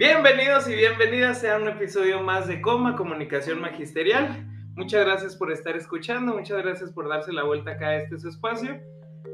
[0.00, 4.46] Bienvenidos y bienvenidas a un episodio más de Coma, Comunicación Magisterial.
[4.74, 8.80] Muchas gracias por estar escuchando, muchas gracias por darse la vuelta acá a este espacio.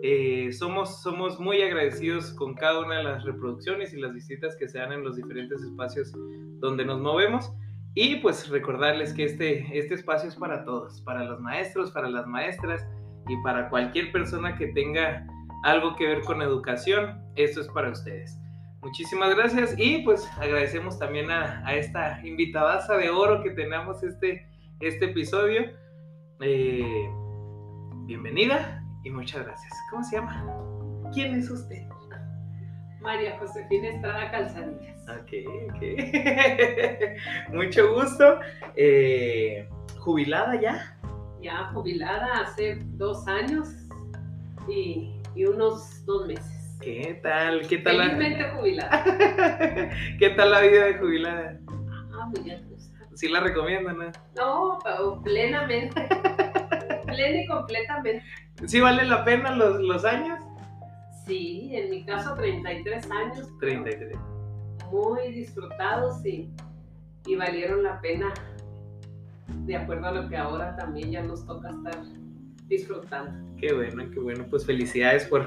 [0.03, 4.69] Eh, somos, somos muy agradecidos con cada una de las reproducciones y las visitas que
[4.69, 6.13] se dan en los diferentes espacios
[6.59, 7.53] donde nos movemos.
[7.95, 12.27] Y pues recordarles que este, este espacio es para todos, para los maestros, para las
[12.27, 12.85] maestras
[13.29, 15.29] y para cualquier persona que tenga
[15.63, 17.23] algo que ver con educación.
[17.37, 18.37] Esto es para ustedes.
[18.87, 24.47] Muchísimas gracias y pues agradecemos también a, esta invitadaza de oro que tenemos este,
[24.79, 25.73] este episodio.
[26.41, 27.11] Eh,
[28.05, 29.73] bienvenida y muchas gracias.
[29.91, 30.47] ¿Cómo se llama?
[31.13, 31.83] ¿Quién es usted?
[33.01, 35.03] María Josefina Estrada Calzadillas.
[35.09, 35.33] Ok,
[35.75, 35.83] ok.
[37.55, 38.39] Mucho gusto.
[38.77, 40.97] Eh, ¿Jubilada ya?
[41.43, 43.69] Ya, jubilada hace dos años
[44.69, 46.56] y, y unos dos meses.
[46.81, 47.67] ¿Qué tal?
[47.67, 48.55] ¿Qué tal la...
[48.55, 49.05] jubilada.
[50.19, 51.59] ¿Qué tal la vida de jubilada?
[52.13, 52.67] Ah, muy bien.
[53.15, 54.13] ¿Sí la recomiendan, no?
[54.37, 56.07] No, pero plenamente.
[57.07, 58.23] Plena y completamente.
[58.67, 60.39] ¿Sí vale la pena los, los años?
[61.27, 63.59] Sí, en mi caso 33 años.
[63.59, 64.19] 33.
[64.91, 66.51] Muy disfrutados y,
[67.27, 68.33] y valieron la pena
[69.49, 72.03] de acuerdo a lo que ahora también ya nos toca estar
[72.67, 73.57] disfrutando.
[73.59, 74.45] Qué bueno, qué bueno.
[74.51, 75.47] Pues felicidades por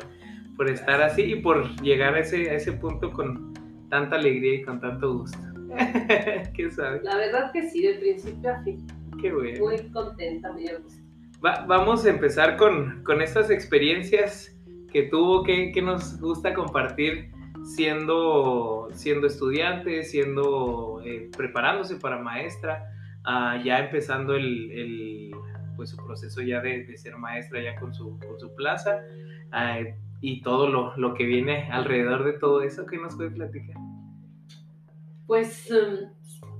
[0.59, 3.53] por estar así y por llegar a ese, a ese punto con
[3.89, 5.37] tanta alegría y con tanto gusto.
[6.53, 7.01] ¿Qué sabes?
[7.01, 8.85] La verdad que sí, de principio a fin.
[9.21, 9.57] Qué bueno.
[9.57, 11.01] Muy contenta, muy gusto.
[11.39, 14.53] vamos a empezar con, con, estas experiencias
[14.91, 17.31] que tuvo, que, que, nos gusta compartir
[17.63, 22.83] siendo, siendo estudiante, siendo, eh, preparándose para maestra,
[23.25, 25.31] uh, ya empezando el, el,
[25.77, 28.99] pues, su proceso ya de, de, ser maestra ya con su, con su plaza.
[29.53, 33.75] Uh, y todo lo, lo, que viene alrededor de todo eso que nos puede platicar?
[35.27, 36.09] Pues em,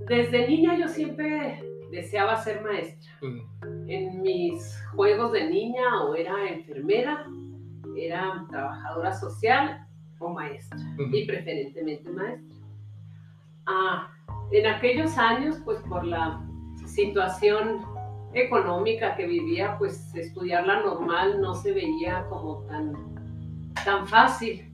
[0.08, 3.12] desde niña yo siempre deseaba ser maestra.
[3.88, 7.25] En mis juegos de niña o era enfermera,
[7.98, 9.86] era trabajadora social
[10.19, 10.80] o maestra
[11.12, 12.56] y preferentemente maestra.
[13.66, 14.12] Ah,
[14.52, 16.42] en aquellos años, pues por la
[16.86, 17.81] situación
[18.34, 23.19] económica que vivía, pues estudiar la normal no se veía como tan
[23.84, 24.72] tan fácil.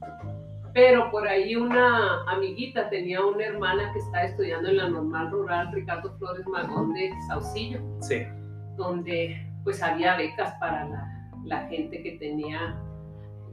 [0.72, 5.72] Pero por ahí una amiguita tenía una hermana que estaba estudiando en la normal rural
[5.72, 7.80] Ricardo Flores Magón de Saucillo.
[8.00, 8.24] Sí.
[8.76, 12.78] Donde pues había becas para la, la gente que tenía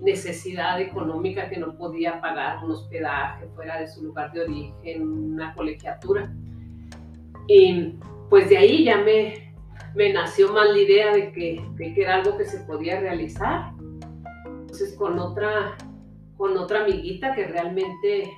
[0.01, 5.53] necesidad económica que no podía pagar un hospedaje fuera de su lugar de origen, una
[5.53, 6.31] colegiatura.
[7.47, 7.95] Y
[8.29, 9.53] pues de ahí ya me,
[9.95, 13.72] me nació más la idea de que, de que era algo que se podía realizar
[14.73, 15.77] entonces con otra,
[16.35, 18.33] con otra amiguita que realmente,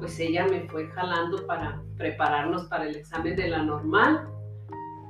[0.00, 4.26] pues ella me fue jalando para prepararnos para el examen de la normal.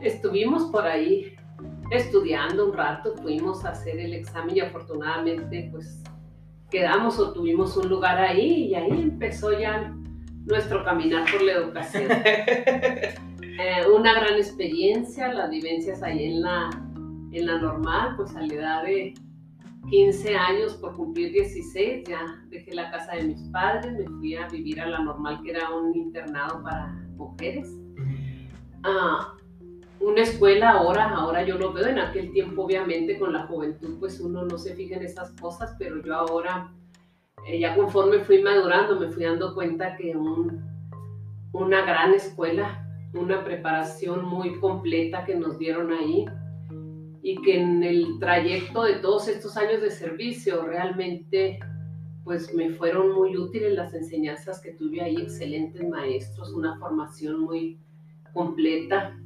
[0.03, 1.35] Estuvimos por ahí
[1.91, 6.03] estudiando un rato, fuimos a hacer el examen y afortunadamente pues
[6.71, 9.97] quedamos o tuvimos un lugar ahí y ahí empezó ya
[10.45, 12.05] nuestro caminar por la educación.
[13.59, 16.69] Eh, una gran experiencia, las vivencias ahí en la,
[17.33, 19.15] en la normal, pues a la edad de
[19.91, 24.49] 15 años por cumplir 16, ya dejé la casa de mis padres, me fui a
[24.49, 27.69] vivir a la normal, que era un internado para mujeres.
[28.83, 29.35] Ah,
[30.01, 34.21] una escuela ahora, ahora yo lo veo, en aquel tiempo obviamente con la juventud pues
[34.21, 36.73] uno no se fija en esas cosas, pero yo ahora,
[37.47, 40.63] eh, ya conforme fui madurando, me fui dando cuenta que un,
[41.53, 46.27] una gran escuela, una preparación muy completa que nos dieron ahí,
[47.27, 51.59] y que en el trayecto de todos estos años de servicio realmente
[52.23, 57.81] pues me fueron muy útiles las enseñanzas que tuve ahí, excelentes maestros, una formación muy
[58.33, 59.19] completa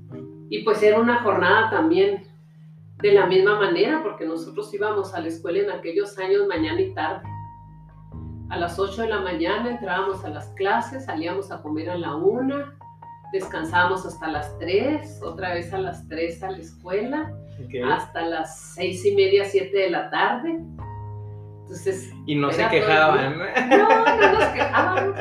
[0.49, 2.27] y pues era una jornada también
[3.03, 6.95] de la misma manera porque nosotros íbamos a la escuela en aquellos años mañana y
[6.95, 7.29] tarde.
[8.49, 12.17] A las 8 de la mañana entrábamos a las clases, salíamos a comer a la
[12.17, 12.65] 1,
[13.35, 17.31] descansábamos hasta las 3, otra vez a las 3 a la escuela,
[17.85, 20.61] hasta las 6 y media, 7 de la tarde.
[21.63, 23.39] Entonces, y no se quejaban.
[23.69, 25.17] No, no nos quejábamos,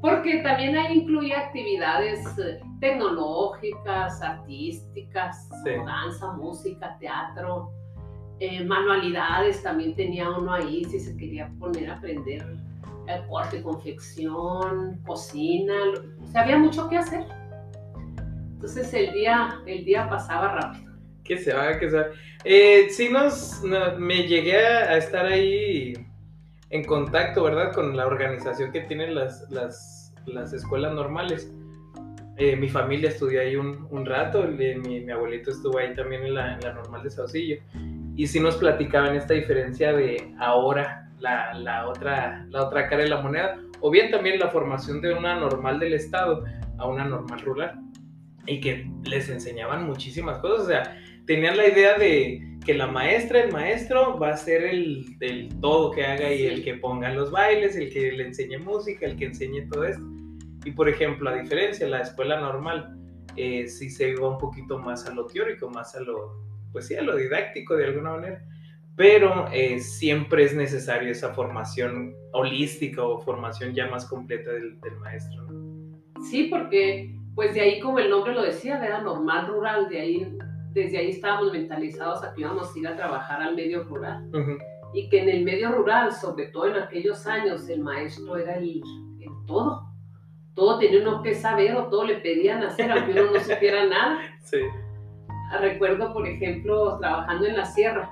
[0.00, 7.72] porque también ahí incluía actividades eh, tecnológicas, artísticas, danza, música, teatro,
[8.40, 12.46] eh, manualidades, también tenía uno ahí si se quería poner a aprender
[13.08, 15.74] el corte, confección, cocina,
[16.22, 17.24] o sea, había mucho que hacer.
[18.52, 20.87] Entonces el día, el día pasaba rápido.
[21.28, 22.06] Que se va, que se va.
[22.44, 23.62] Eh, sí nos,
[23.98, 25.92] me llegué a, estar ahí
[26.70, 27.74] en contacto, ¿verdad?
[27.74, 31.52] Con la organización que tienen las, las, las escuelas normales.
[32.38, 36.34] Eh, mi familia estudió ahí un, un rato, mi, mi, abuelito estuvo ahí también en
[36.34, 37.56] la, en la normal de Saucillo.
[38.16, 43.10] Y sí nos platicaban esta diferencia de ahora, la, la, otra, la otra cara de
[43.10, 46.44] la moneda, o bien también la formación de una normal del Estado
[46.78, 47.80] a una normal rural
[48.48, 50.64] y que les enseñaban muchísimas cosas.
[50.64, 50.96] O sea,
[51.28, 55.04] tenían la idea de que la maestra, el maestro, va a ser el,
[55.60, 59.16] todo que haga y el que ponga los bailes, el que le enseñe música, el
[59.16, 60.02] que enseñe todo esto.
[60.64, 62.98] Y por ejemplo, a diferencia, la escuela normal
[63.36, 66.42] eh, sí se iba un poquito más a lo teórico, más a lo,
[66.72, 68.42] pues sí, a lo didáctico de alguna manera.
[68.96, 74.96] Pero eh, siempre es necesario esa formación holística o formación ya más completa del, del
[74.96, 75.46] maestro.
[76.30, 80.38] Sí, porque pues de ahí, como el nombre lo decía, era normal rural, de ahí,
[80.70, 84.28] desde ahí estábamos mentalizados a que íbamos a ir a trabajar al medio rural.
[84.94, 88.82] Y que en el medio rural, sobre todo en aquellos años, el maestro era el,
[89.46, 89.86] todo.
[90.54, 94.18] Todo tenía uno que saber o todo le pedían hacer, aunque uno no supiera nada.
[94.42, 94.58] Sí.
[95.60, 98.10] Recuerdo, por ejemplo, trabajando en la sierra,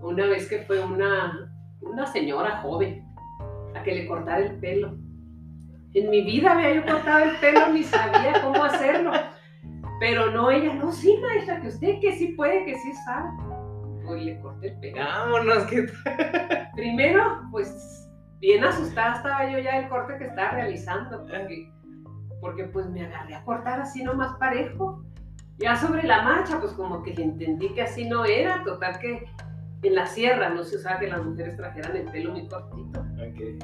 [0.00, 3.04] una vez que fue una, una señora joven
[3.74, 4.96] a que le cortara el pelo
[5.94, 9.12] en mi vida había yo cortado el pelo ni sabía cómo hacerlo.
[10.00, 13.28] Pero no, ella, no, sí, maestra, que usted que sí puede, que sí sabe.
[14.06, 14.96] Pues le corté el pelo.
[14.98, 15.86] Vámonos, que.
[16.74, 18.08] Primero, pues
[18.40, 21.72] bien asustada estaba yo ya del corte que estaba realizando, porque,
[22.40, 25.04] porque pues me agarré a cortar así nomás parejo.
[25.58, 29.26] Ya sobre la marcha, pues como que entendí que así no era, total que
[29.82, 33.04] en la sierra no se usaba que las mujeres trajeran el pelo muy cortito.
[33.16, 33.58] Okay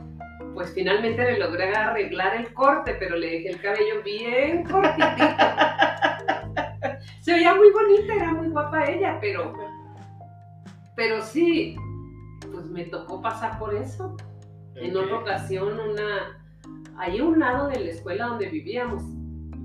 [0.55, 5.45] pues finalmente le logré arreglar el corte, pero le dejé el cabello bien cortitito.
[7.21, 9.53] Se veía muy bonita, era muy guapa ella, pero,
[10.95, 11.77] pero sí,
[12.53, 14.17] pues me tocó pasar por eso.
[14.77, 16.41] En otra ocasión, una,
[16.99, 19.03] ahí a un lado de la escuela donde vivíamos,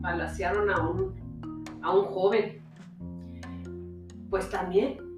[0.02, 2.62] balasearon a un, a un joven.
[4.30, 5.09] Pues también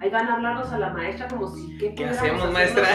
[0.00, 2.86] ahí van a hablarnos a la maestra como si ¿qué, ¿Qué hacemos maestra?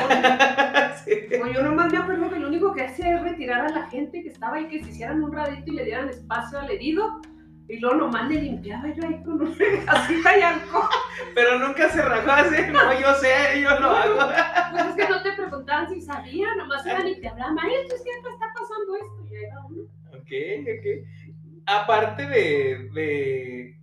[1.54, 4.30] yo nomás me acuerdo que lo único que hacía es retirar a la gente que
[4.30, 7.22] estaba ahí, que se hicieran un radito y le dieran espacio al herido.
[7.68, 9.56] Y luego nomás le limpiaba yo ahí con una
[9.86, 10.90] casita y alcohol.
[11.34, 14.32] Pero nunca se rajó así, no, yo sé, yo lo hago.
[14.72, 18.04] Pues es que no te preguntaban si sabía, nomás iban y te hablaban, maestro, es
[18.04, 19.28] que está pasando esto.
[19.32, 19.82] Y ahí era uno.
[20.10, 20.32] Ok,
[20.78, 21.66] ok.
[21.68, 23.80] Aparte de, de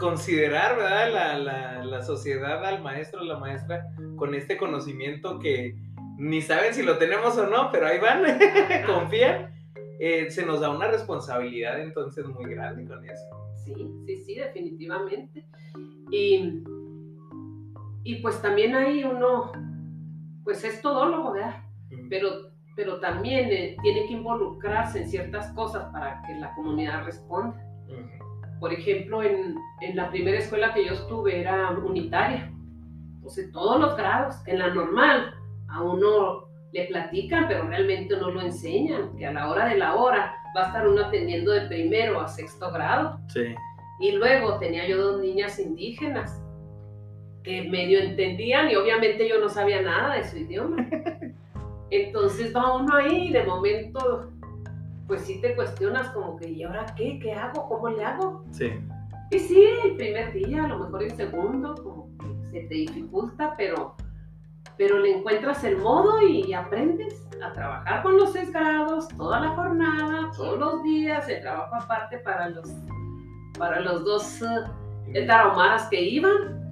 [0.00, 1.12] considerar, ¿verdad?
[1.12, 5.76] La, la, la sociedad al maestro, la maestra, con este conocimiento que
[6.18, 8.22] ni saben si lo tenemos o no, pero ahí van,
[8.86, 9.54] confían.
[9.98, 13.22] Eh, se nos da una responsabilidad entonces muy grande con eso.
[13.64, 13.74] Sí,
[14.06, 15.46] sí, sí, definitivamente.
[16.10, 16.62] Y,
[18.04, 19.52] y pues también hay uno,
[20.42, 21.62] pues es todólogo, ¿verdad?
[22.08, 27.62] Pero, pero también eh, tiene que involucrarse en ciertas cosas para que la comunidad responda.
[28.60, 32.52] Por ejemplo, en, en, la primera escuela que yo estuve era unitaria.
[33.16, 35.34] Entonces, todos los grados, en la normal,
[35.68, 39.96] a uno le platican, pero realmente no lo enseñan, que a la hora de la
[39.96, 43.18] hora va a estar uno atendiendo de primero a sexto grado.
[43.28, 43.54] Sí.
[44.00, 46.42] Y luego tenía yo dos niñas indígenas
[47.42, 50.86] que medio entendían y obviamente yo no sabía nada de su idioma.
[51.90, 54.30] Entonces va uno ahí de momento,
[55.10, 57.18] pues sí te cuestionas como que, ¿y ahora qué?
[57.18, 57.68] ¿Qué hago?
[57.68, 58.44] ¿Cómo le hago?
[58.52, 58.70] Sí.
[59.32, 63.54] Y sí, el primer día, a lo mejor el segundo, como que se te dificulta,
[63.56, 63.96] pero
[64.76, 69.48] pero le encuentras el modo y aprendes a trabajar con los seis grados toda la
[69.50, 72.70] jornada, todos los días, el trabajo aparte para los,
[73.58, 76.64] para los dos uh, tarahumaras que iban.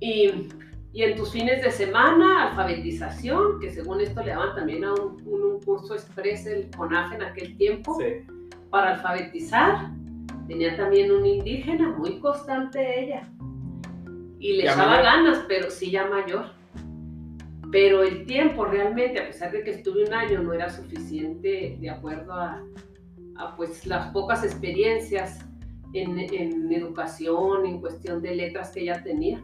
[0.00, 0.48] Y,
[0.92, 5.22] y, en tus fines de semana, alfabetización, que según esto le daban también a un,
[5.24, 7.98] un, curso express el CONAF en aquel tiempo,
[8.70, 9.90] para alfabetizar.
[10.48, 13.28] Tenía también un indígena, muy constante ella.
[14.38, 16.46] Y le echaba ganas, pero sí ya mayor.
[17.70, 21.90] Pero el tiempo realmente, a pesar de que estuve un año, no era suficiente de
[21.90, 22.62] acuerdo a,
[23.36, 25.46] a pues las pocas experiencias
[25.94, 29.42] en, en, educación, en cuestión de letras que ella tenía.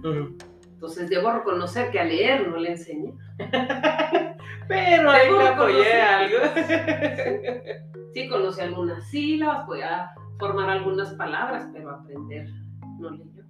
[0.78, 3.12] Entonces debo reconocer que a leer no le enseñé.
[4.68, 6.36] Pero ahí le apoyé algo.
[8.14, 12.48] Sí, conocí algunas sílabas, podía formar algunas palabras, pero aprender
[13.00, 13.42] no leyó.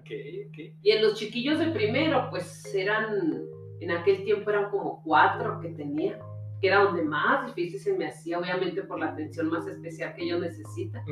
[0.00, 0.74] Okay, okay.
[0.82, 3.42] Y en los chiquillos de primero, pues eran,
[3.78, 6.18] en aquel tiempo eran como cuatro que tenía,
[6.60, 10.24] que era donde más difícil se me hacía, obviamente por la atención más especial que
[10.24, 11.04] ellos necesitan.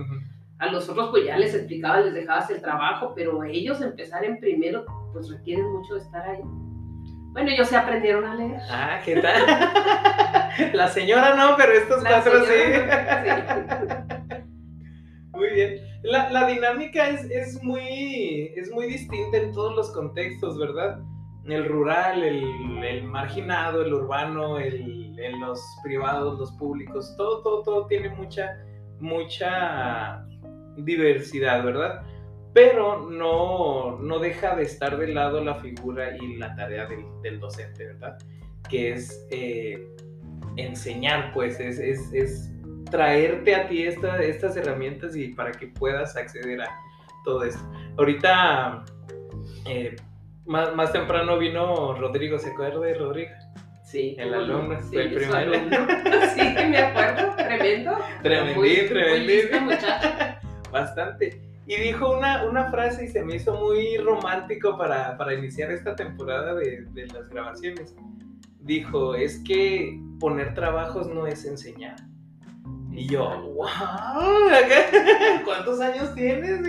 [0.58, 4.40] A los otros pues ya les explicaba, les dejabas el trabajo, pero ellos empezar en
[4.40, 6.40] primero pues requieren mucho de estar ahí.
[7.32, 8.60] Bueno, ellos se aprendieron a leer.
[8.70, 10.72] Ah, ¿qué tal?
[10.74, 12.52] La señora no, pero estos cuatro sí.
[15.32, 15.76] muy bien.
[16.02, 20.98] La, la dinámica es, es, muy, es muy distinta en todos los contextos, ¿verdad?
[21.46, 22.42] El rural, el,
[22.82, 28.56] el marginado, el urbano, el, los privados, los públicos, todo, todo, todo tiene mucha,
[28.98, 30.24] mucha
[30.76, 32.02] diversidad, ¿verdad?
[32.52, 37.38] Pero no, no deja de estar de lado la figura y la tarea del, del
[37.38, 38.18] docente, ¿verdad?
[38.68, 39.86] Que es eh,
[40.56, 42.52] enseñar, pues, es, es, es,
[42.90, 46.68] traerte a ti esta, estas herramientas y para que puedas acceder a
[47.24, 47.62] todo esto.
[47.96, 48.84] Ahorita,
[49.66, 49.94] eh,
[50.44, 53.30] más, más, temprano vino Rodrigo, ¿se acuerda de Rodrigo?
[53.84, 54.16] Sí.
[54.18, 55.52] El alumno, fue el primero.
[56.34, 57.98] Sí, me acuerdo, tremendo.
[58.22, 59.48] Tremendín, tremendín.
[60.72, 61.49] Bastante.
[61.70, 65.94] Y dijo una, una frase y se me hizo muy romántico para, para iniciar esta
[65.94, 67.94] temporada de, de, las grabaciones.
[68.58, 71.94] Dijo, es que poner trabajos no es enseñar.
[72.90, 73.68] Y yo, wow,
[75.44, 76.60] ¿cuántos años tienes?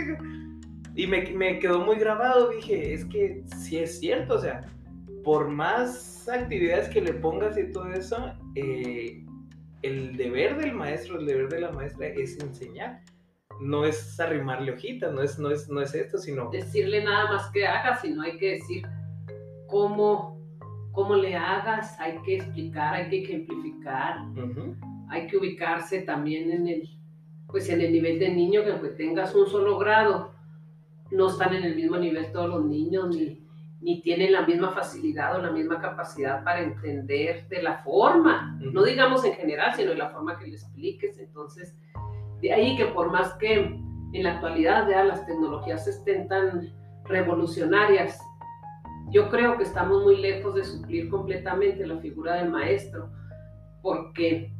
[0.93, 4.67] Y me, me quedó muy grabado, dije, es que sí es cierto, o sea,
[5.23, 9.25] por más actividades que le pongas y todo eso, eh,
[9.81, 13.01] el deber del maestro, el deber de la maestra es enseñar.
[13.61, 16.49] No es arrimarle hojitas, no es, no es, no es esto, sino...
[16.49, 18.87] Decirle nada más que haga, sino hay que decir
[19.67, 20.39] cómo,
[20.91, 24.17] cómo le hagas, hay que explicar, hay que ejemplificar,
[25.09, 26.89] hay que ubicarse también en el,
[27.47, 30.33] pues en el nivel de niño, que aunque tengas un solo grado,
[31.11, 33.45] no están en el mismo nivel todos los niños, ni,
[33.81, 38.83] ni tienen la misma facilidad o la misma capacidad para entender de la forma, no
[38.83, 41.17] digamos en general, sino de la forma que le expliques.
[41.17, 41.75] Entonces,
[42.41, 43.79] de ahí que por más que
[44.13, 46.73] en la actualidad ya las tecnologías estén tan
[47.05, 48.19] revolucionarias,
[49.11, 53.09] yo creo que estamos muy lejos de suplir completamente la figura del maestro,
[53.81, 54.53] porque,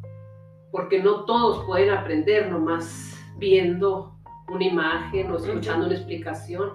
[0.71, 4.15] porque no todos pueden aprender nomás viendo
[4.49, 6.71] una imagen o escuchando una explicación.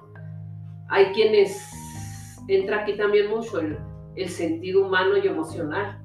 [0.88, 3.78] Hay quienes entra aquí también mucho el,
[4.16, 6.02] el sentido humano y emocional.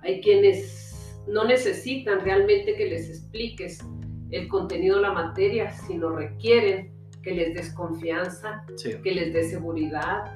[0.00, 3.84] Hay quienes no necesitan realmente que les expliques
[4.30, 6.92] el contenido la materia, sino requieren
[7.22, 8.64] que les des confianza,
[9.02, 10.32] que les des seguridad,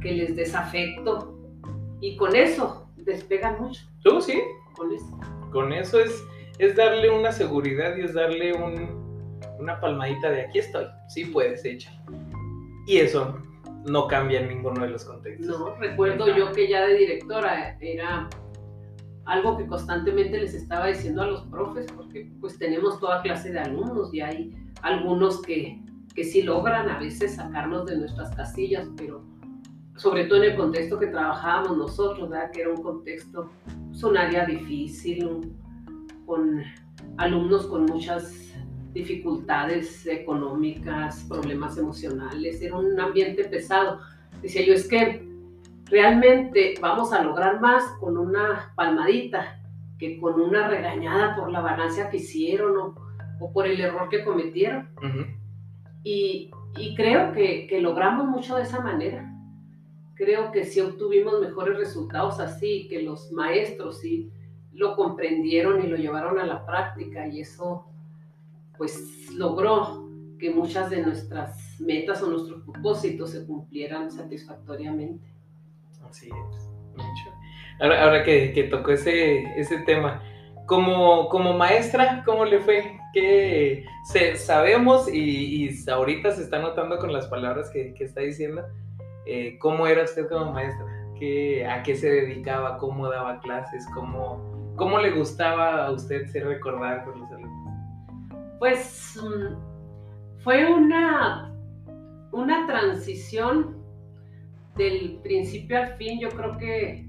[0.00, 1.36] que les des afecto.
[2.00, 3.82] Y con eso despegan mucho.
[4.02, 4.40] ¿Tú sí?
[4.76, 5.20] Con eso.
[5.52, 6.24] Con eso es,
[6.58, 11.64] es darle una seguridad y es darle un, una palmadita de aquí estoy, sí puedes,
[11.64, 11.92] echa.
[12.86, 13.38] Y eso
[13.86, 15.46] no cambia en ninguno de los contextos.
[15.46, 18.28] No, recuerdo yo que ya de directora era
[19.30, 23.60] algo que constantemente les estaba diciendo a los profes, porque pues tenemos toda clase de
[23.60, 25.80] alumnos y hay algunos que,
[26.16, 29.22] que sí logran a veces sacarnos de nuestras casillas, pero
[29.94, 32.50] sobre todo en el contexto que trabajábamos nosotros, ¿verdad?
[32.50, 33.48] que era un contexto,
[33.92, 35.52] es un área difícil,
[36.26, 36.64] con
[37.16, 38.52] alumnos con muchas
[38.92, 44.00] dificultades económicas, problemas emocionales, era un ambiente pesado.
[44.42, 45.29] Decía yo, es que
[45.90, 49.60] realmente vamos a lograr más con una palmadita
[49.98, 52.94] que con una regañada por la vagancia que hicieron o,
[53.38, 54.88] o por el error que cometieron.
[56.02, 59.30] y, y, creo que, que, logramos mucho de esa manera.
[60.14, 64.30] Creo que sí obtuvimos mejores resultados así, que los maestros sí
[64.72, 67.86] lo comprendieron y lo llevaron a la práctica y eso
[68.78, 75.29] pues logró que muchas de nuestras metas o nuestros propósitos se cumplieran satisfactoriamente.
[76.10, 77.30] Así mucho.
[77.80, 80.22] Ahora, ahora que, que, tocó ese, ese tema,
[80.66, 82.98] como, como maestra, ¿cómo le fue?
[83.12, 88.20] Que se, sabemos y, y, ahorita se está notando con las palabras que, que está
[88.20, 88.62] diciendo,
[89.26, 90.86] eh, ¿cómo era usted como maestra?
[91.18, 92.76] ¿Qué, ¿A qué se dedicaba?
[92.78, 93.86] ¿Cómo daba clases?
[93.94, 97.74] ¿Cómo, cómo le gustaba a usted ser recordada por los alumnos?
[98.58, 101.54] Pues mm, fue una,
[102.32, 103.79] una transición
[104.80, 106.18] del principio al fin.
[106.18, 107.06] Yo creo que,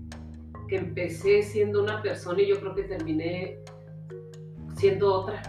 [0.67, 3.57] que empecé siendo una persona y yo creo que terminé
[4.75, 5.41] siendo otra.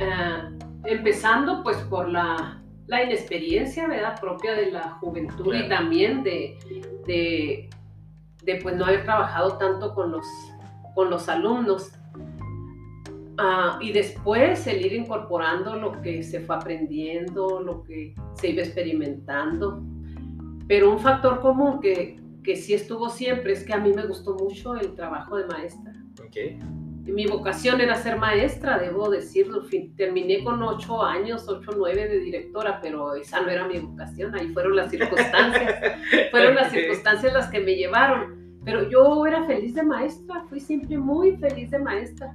[0.00, 0.50] Ah,
[0.84, 4.18] empezando pues por la, la, inexperiencia, ¿verdad?
[4.20, 6.56] Propia de la juventud y también de,
[7.06, 7.68] de,
[8.44, 10.26] de, pues no haber trabajado tanto con los,
[10.94, 11.92] con los alumnos.
[13.36, 18.62] Ah, y después el ir incorporando lo que se fue aprendiendo, lo que se iba
[18.62, 19.82] experimentando.
[20.70, 24.36] Pero un factor común que, que sí estuvo siempre es que a mí me gustó
[24.36, 25.92] mucho el trabajo de maestra.
[26.28, 26.60] Okay
[27.12, 29.62] mi vocación era ser maestra, debo decirlo.
[29.96, 34.48] Terminé con ocho años, ocho, nueve de directora, pero esa no era mi vocación, ahí
[34.48, 35.96] fueron las circunstancias.
[36.30, 38.60] fueron las circunstancias las que me llevaron.
[38.64, 42.34] Pero yo era feliz de maestra, fui siempre muy feliz de maestra.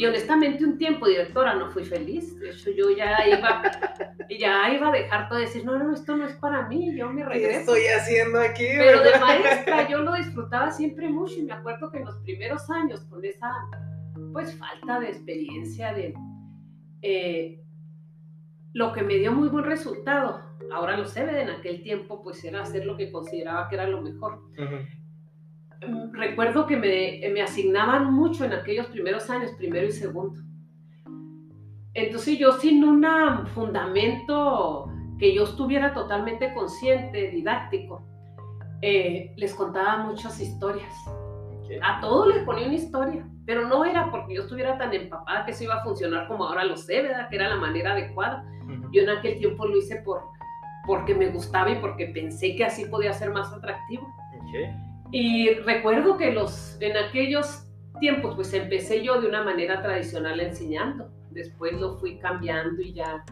[0.00, 2.34] Y honestamente un tiempo directora no fui feliz.
[2.40, 3.62] De hecho, yo ya iba,
[4.40, 7.12] ya iba a dejar todo de decir, no, no, esto no es para mí, yo
[7.12, 7.74] me regreso.
[7.74, 8.64] ¿Qué estoy haciendo aquí?
[8.78, 12.70] Pero de maestra yo lo disfrutaba siempre mucho y me acuerdo que en los primeros
[12.70, 13.52] años con esa,
[14.32, 16.14] pues, falta de experiencia, de...
[17.02, 17.60] Eh,
[18.72, 20.40] lo que me dio muy buen resultado,
[20.72, 24.00] ahora lo sé, en aquel tiempo pues era hacer lo que consideraba que era lo
[24.00, 24.40] mejor
[26.12, 30.40] recuerdo que me, asignaban mucho en aquellos primeros años, primero y segundo.
[31.94, 33.04] Entonces yo sin un
[33.48, 38.06] fundamento que yo estuviera totalmente consciente, didáctico,
[38.82, 40.92] eh, les contaba muchas historias.
[41.82, 45.52] A todos les ponía una historia, pero no era porque yo estuviera tan empapada que
[45.52, 47.28] eso iba a funcionar como ahora lo sé, ¿verdad?
[47.28, 48.44] Que era la manera adecuada.
[48.92, 50.22] Yo en aquel tiempo lo hice por,
[50.86, 54.06] porque me gustaba y porque pensé que así podía ser más atractivo.
[55.12, 57.66] Y recuerdo que los, en aquellos
[57.98, 61.10] tiempos, pues empecé yo de una manera tradicional enseñando.
[61.30, 63.24] Después lo fui cambiando y ya,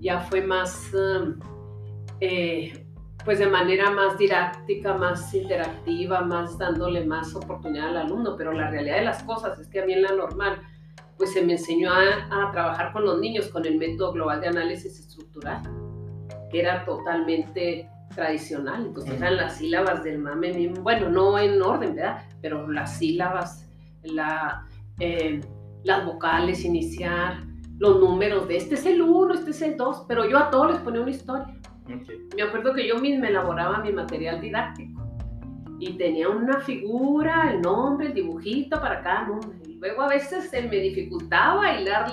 [0.00, 1.38] ya fue más, um,
[2.20, 2.86] eh,
[3.24, 8.36] pues de manera más didáctica, más interactiva, más dándole más oportunidad al alumno.
[8.36, 10.60] Pero la realidad de las cosas es que a mí en la normal,
[11.16, 14.48] pues se me enseñó a, a trabajar con los niños con el método global de
[14.48, 15.62] análisis estructural,
[16.50, 22.24] que era totalmente tradicional, entonces eran las sílabas del mame, bueno, no en orden, ¿verdad?
[22.40, 23.68] Pero las sílabas,
[24.02, 24.66] la,
[25.00, 25.40] eh,
[25.82, 27.44] las vocales, iniciar,
[27.78, 30.72] los números de este es el 1, este es el 2, pero yo a todos
[30.72, 31.54] les ponía una historia.
[32.36, 35.04] Me acuerdo que yo misma elaboraba mi material didáctico
[35.78, 39.52] y tenía una figura, el nombre, el dibujito para cada número.
[39.66, 42.12] Y luego a veces se me dificultaba bailar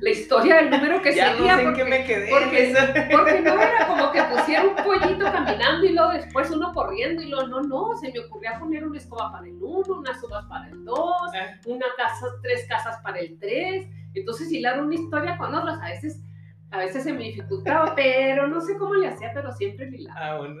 [0.00, 1.52] la historia del número que ya seguía.
[1.52, 5.92] No sé porque, me quedé porque, no era como que pusiera un pollito caminando y
[5.92, 9.46] luego después uno corriendo y luego no, no, se me ocurría poner una escoba para
[9.46, 11.58] el uno, unas uvas para el dos, ah.
[11.66, 13.88] una casa, tres casas para el tres.
[14.14, 16.22] Entonces hilar una historia con otras, a veces,
[16.70, 20.20] a veces se me dificultaba, pero no sé cómo le hacía, pero siempre hilaba.
[20.20, 20.60] Ah, bueno.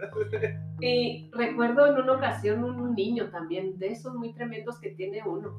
[0.80, 5.54] Y recuerdo en una ocasión un niño también, de esos muy tremendos que tiene uno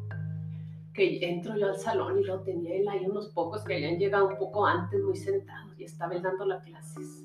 [0.97, 4.27] que entro yo al salón y lo tenía él ahí unos pocos que habían llegado
[4.29, 7.23] un poco antes, muy sentados, y estaba él dando las clases.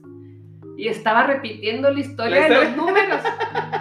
[0.77, 3.23] Y estaba repitiendo la historia de los números.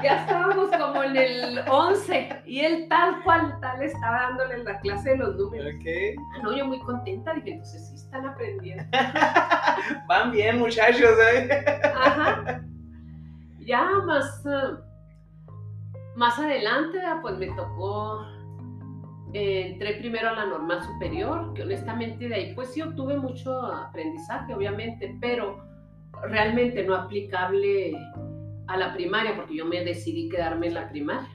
[0.04, 5.12] ya estábamos como en el 11, y él tal cual tal estaba dándole la clase
[5.12, 5.76] de los números.
[5.80, 6.16] Okay.
[6.36, 8.84] Ah, no, yo muy contenta, dije, entonces sí están aprendiendo.
[10.08, 11.18] Van bien, muchachos.
[11.34, 11.66] ¿eh?
[11.84, 12.64] Ajá.
[13.60, 14.78] Ya más, eh,
[16.16, 18.26] más adelante, pues me tocó
[19.34, 24.54] entré primero a la normal superior, que honestamente de ahí pues sí obtuve mucho aprendizaje,
[24.54, 25.64] obviamente, pero
[26.24, 27.98] realmente no aplicable
[28.68, 31.30] a la primaria, porque yo me decidí quedarme en la primaria.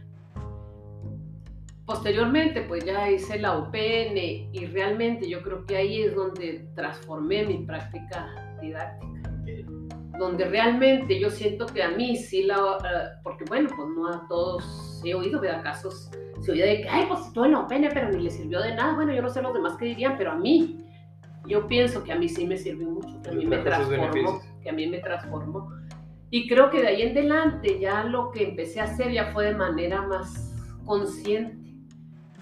[1.85, 4.17] Posteriormente, pues ya hice la UPN
[4.53, 9.31] y realmente yo creo que ahí es donde transformé mi práctica didáctica.
[10.19, 14.27] Donde realmente yo siento que a mí sí la, eh, porque bueno, pues no a
[14.27, 17.91] todos he oído, vea casos se oía de que, ay, pues estuvo en la pene,
[17.93, 18.95] pero ni le sirvió de nada.
[18.95, 20.85] Bueno, yo no sé los demás qué dirían, pero a mí,
[21.47, 24.71] yo pienso que a mí sí me sirvió mucho, que a mí me transformó, que
[24.71, 25.71] a mí me transformó.
[26.31, 29.47] Y creo que de ahí en adelante ya lo que empecé a hacer ya fue
[29.47, 31.57] de manera más consciente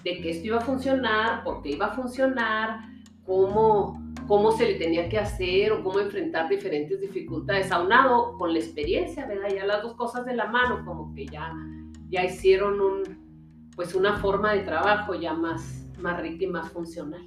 [0.03, 2.79] de que esto iba a funcionar, porque iba a funcionar,
[3.25, 8.59] cómo, cómo se le tenía que hacer o cómo enfrentar diferentes dificultades, aunado con la
[8.59, 9.49] experiencia, ¿verdad?
[9.53, 11.53] Ya las dos cosas de la mano, como que ya,
[12.09, 13.24] ya hicieron un,
[13.75, 17.25] pues una forma de trabajo ya más, más rica y más funcional.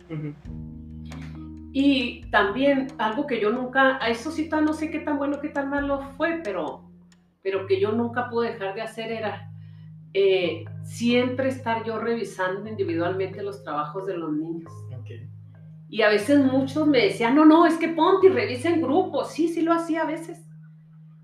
[1.72, 5.48] Y también algo que yo nunca, a eso sí no sé qué tan bueno, qué
[5.48, 6.88] tan malo fue, pero
[7.42, 9.50] pero que yo nunca pude dejar de hacer era
[10.12, 14.72] eh, siempre estar yo revisando individualmente los trabajos de los niños.
[15.90, 19.24] Y a veces muchos me decían, no, no, es que ponte y revisa en grupo.
[19.24, 20.46] Sí, sí lo hacía a veces.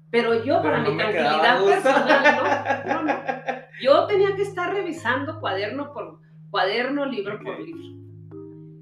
[0.08, 3.20] Pero yo, para mi tranquilidad personal, no, no, no.
[3.82, 7.94] Yo tenía que estar revisando cuaderno por cuaderno, libro por libro.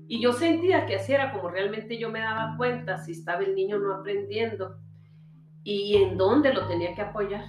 [0.08, 3.54] Y yo sentía que así era como realmente yo me daba cuenta si estaba el
[3.54, 4.76] niño no aprendiendo
[5.64, 7.44] y en dónde lo tenía que apoyar.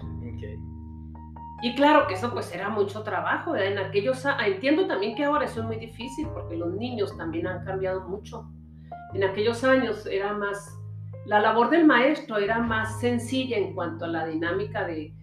[1.63, 5.61] Y claro que eso pues era mucho trabajo, en aquellos, entiendo también que ahora eso
[5.61, 8.51] es muy difícil porque los niños también han cambiado mucho.
[9.13, 10.77] En aquellos años era más,
[11.25, 15.13] la labor del maestro era más sencilla en cuanto a la dinámica de,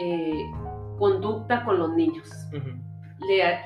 [0.00, 0.50] de
[0.98, 2.30] conducta con los niños.
[2.52, 3.58] le,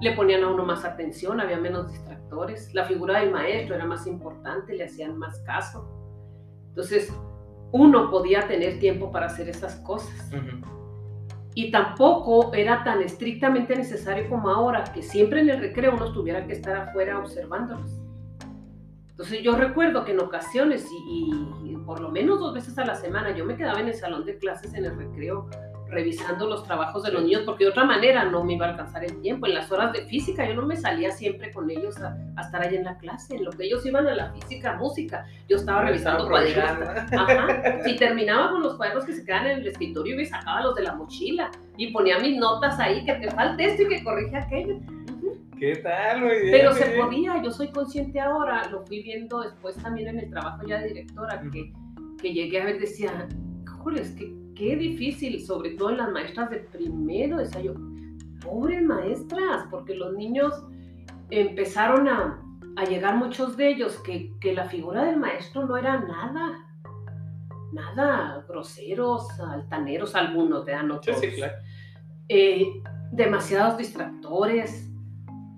[0.00, 4.06] le ponían a uno más atención, había menos distractores, la figura del maestro era más
[4.06, 5.88] importante, le hacían más caso.
[6.68, 7.12] Entonces,
[7.72, 10.30] uno podía tener tiempo para hacer esas cosas.
[11.54, 16.46] Y tampoco era tan estrictamente necesario como ahora, que siempre en el recreo uno tuviera
[16.46, 18.00] que estar afuera observándolos.
[19.10, 23.36] Entonces yo recuerdo que en ocasiones, y, por lo menos dos veces a la semana,
[23.36, 25.48] yo me quedaba en el salón de clases en el recreo
[25.92, 29.04] revisando los trabajos de los niños, porque de otra manera no me iba a alcanzar
[29.04, 29.46] el tiempo.
[29.46, 32.76] En las horas de física yo no me salía siempre con ellos a, estar ahí
[32.76, 33.36] en la clase.
[33.36, 36.88] En lo que ellos iban a la física, música, yo estaba revisando cuadernos.
[37.12, 37.82] Ajá.
[37.84, 40.82] Si terminaba con los cuadernos que se quedan en el escritorio, y sacaba los de
[40.82, 44.80] la mochila y ponía mis notas ahí, que te falta esto y que corrige aquello.
[45.58, 46.22] ¿Qué tal?
[46.50, 50.66] Pero se podía, yo soy consciente ahora, lo fui viendo después también en el trabajo
[50.66, 51.72] ya de directora, que,
[52.20, 53.28] que llegué a ver, decía,
[53.96, 57.74] es que qué difícil, sobre todo en las maestras de primero, decía yo,
[58.40, 60.54] pobres maestras, porque los niños
[61.30, 62.38] empezaron a,
[62.88, 66.64] llegar muchos de ellos que, la figura del maestro no era nada,
[67.72, 71.20] nada groseros, altaneros algunos, de no todos.
[72.28, 74.88] Eh, demasiados distractores,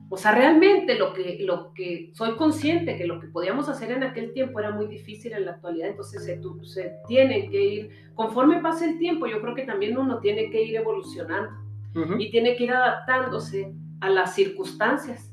[0.09, 4.03] o sea, realmente lo que, lo que soy consciente que lo que podíamos hacer en
[4.03, 8.61] aquel tiempo era muy difícil en la actualidad, entonces se, se tiene que ir, conforme
[8.61, 11.65] pase el tiempo, yo creo que también uno tiene que ir evolucionando
[12.19, 15.33] y tiene que ir adaptándose a las circunstancias.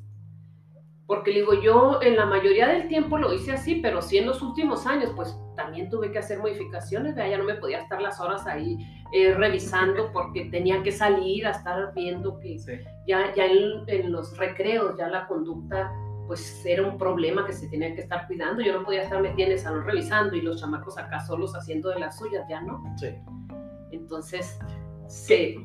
[1.08, 4.42] Porque digo, yo en la mayoría del tiempo lo hice así, pero sí en los
[4.42, 8.48] últimos años, pues también tuve que hacer modificaciones, ya no me podía estar las horas
[8.48, 8.78] ahí
[9.14, 12.58] eh, revisando porque tenía que salir a estar viendo que
[13.06, 15.92] ya, ya en, los recreos ya la conducta
[16.28, 19.48] pues era un problema que se tenía que estar cuidando, yo no podía estar metida
[19.48, 22.82] en el salón revisando y los chamacos acá solos haciendo de las suyas, ya no.
[22.96, 23.10] Sí.
[23.92, 24.58] Entonces,
[25.08, 25.58] sí.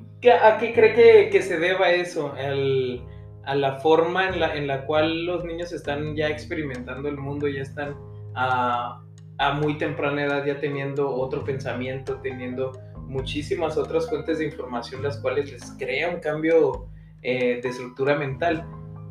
[0.42, 2.34] ¿A qué cree que, que se deba eso?
[2.36, 3.00] El,
[3.44, 7.46] a la forma en la, en la cual los niños están ya experimentando el mundo,
[7.46, 7.94] ya están
[8.34, 9.00] a,
[9.38, 12.72] a muy temprana edad ya teniendo otro pensamiento, teniendo
[13.06, 16.88] muchísimas otras fuentes de información, las cuales les crea un cambio
[17.22, 18.66] eh, de estructura mental,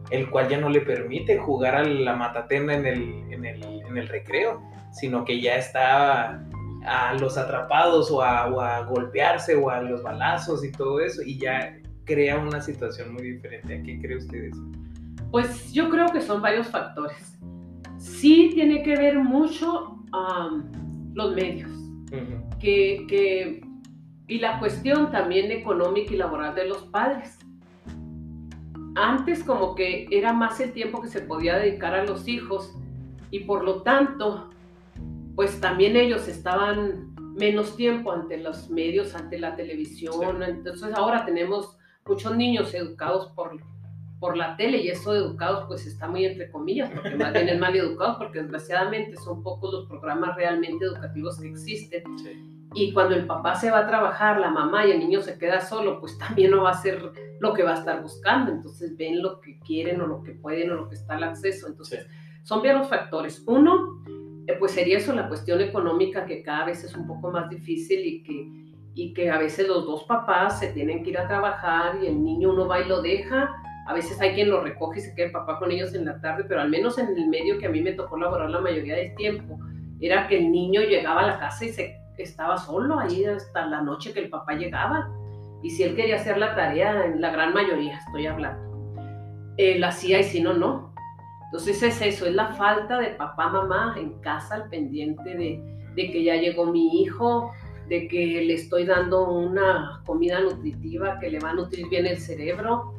[0.09, 3.97] el cual ya no le permite jugar a la matatena en el, en el, en
[3.97, 6.45] el recreo, sino que ya está
[6.85, 11.21] a los atrapados o a, o a, golpearse o a los balazos y todo eso,
[11.23, 13.79] y ya crea una situación muy diferente.
[13.79, 14.61] ¿A qué cree usted eso?
[15.31, 17.37] Pues yo creo que son varios factores.
[17.97, 19.97] Sí tiene que ver mucho
[21.13, 21.71] los medios,
[22.59, 23.61] que, que,
[24.27, 27.37] y la cuestión también económica y laboral de los padres.
[28.95, 32.73] Antes como que era más el tiempo que se podía dedicar a los hijos
[33.29, 34.49] y por lo tanto,
[35.35, 40.41] pues también ellos estaban menos tiempo ante los medios, ante la televisión.
[40.43, 43.59] Entonces ahora tenemos muchos niños educados por
[44.19, 47.49] por la tele y eso de educados pues está muy entre comillas, porque más bien
[47.49, 52.03] es mal educados, porque desgraciadamente son pocos los programas realmente educativos que existen.
[52.75, 55.61] Y cuando el papá se va a trabajar, la mamá y el niño se queda
[55.61, 58.51] solo, pues también no va a ser lo que va a estar buscando.
[58.51, 61.67] Entonces ven lo que quieren o lo que pueden o lo que está al acceso.
[61.67, 62.07] Entonces
[62.43, 63.43] son varios factores.
[63.47, 64.03] Uno,
[64.47, 67.99] eh, pues sería eso, la cuestión económica que cada vez es un poco más difícil
[68.05, 68.49] y que,
[68.93, 72.23] y que a veces los dos papás se tienen que ir a trabajar y el
[72.23, 75.27] niño uno va y lo deja a veces hay quien lo recoge y se queda
[75.27, 77.69] el papá con ellos en la tarde, pero al menos en el medio que a
[77.69, 79.59] mí me tocó laborar la mayoría del tiempo,
[80.01, 83.81] era que el niño llegaba a la casa y se estaba solo ahí hasta la
[83.81, 85.09] noche que el papá llegaba.
[85.63, 88.61] Y si él quería hacer la tarea, en la gran mayoría estoy hablando,
[89.57, 90.93] él hacía y si no, no.
[91.45, 95.61] Entonces es eso, es la falta de papá, mamá en casa al pendiente de,
[95.95, 97.51] de que ya llegó mi hijo,
[97.87, 102.17] de que le estoy dando una comida nutritiva que le va a nutrir bien el
[102.17, 102.93] cerebro,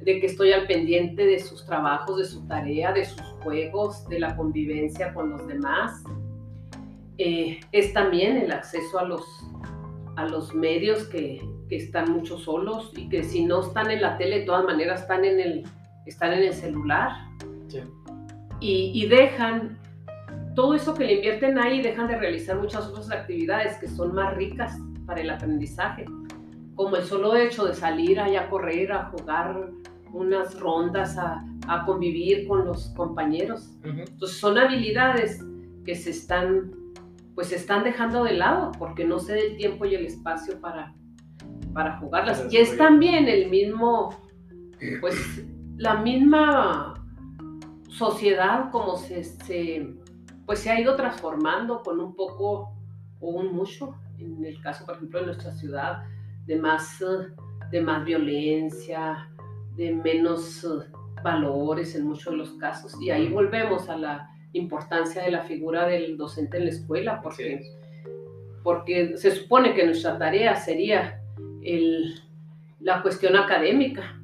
[0.00, 4.20] de que estoy al pendiente de sus trabajos, de su tarea, de sus juegos, de
[4.20, 6.02] la convivencia con los demás.
[7.22, 9.22] Eh, es también el acceso a los,
[10.16, 14.16] a los medios que, que, están mucho solos y que si no están en la
[14.16, 15.64] tele, de todas maneras están en el,
[16.06, 17.10] están en el celular.
[18.58, 19.78] Y, y, dejan
[20.54, 24.34] todo eso que le invierten ahí, dejan de realizar muchas otras actividades que son más
[24.34, 26.06] ricas para el aprendizaje,
[26.74, 29.68] como el solo hecho de salir allá a correr, a jugar
[30.14, 33.76] unas rondas, a, a convivir con los compañeros.
[33.84, 35.44] Entonces son habilidades
[35.84, 36.79] que se están
[37.34, 40.60] pues se están dejando de lado porque no se da el tiempo y el espacio
[40.60, 40.94] para,
[41.72, 42.46] para jugarlas.
[42.50, 44.10] Y es también el mismo,
[45.00, 45.44] pues
[45.76, 46.94] la misma
[47.88, 49.94] sociedad como se, se,
[50.46, 52.74] pues se ha ido transformando con un poco
[53.20, 56.04] o un mucho, en el caso por ejemplo de nuestra ciudad,
[56.46, 57.04] de más,
[57.70, 59.28] de más violencia,
[59.76, 60.66] de menos
[61.22, 63.00] valores en muchos de los casos.
[63.00, 67.62] Y ahí volvemos a la importancia de la figura del docente en la escuela, porque,
[68.62, 71.20] porque se supone que nuestra tarea sería
[71.62, 72.20] el,
[72.80, 74.20] la cuestión académica,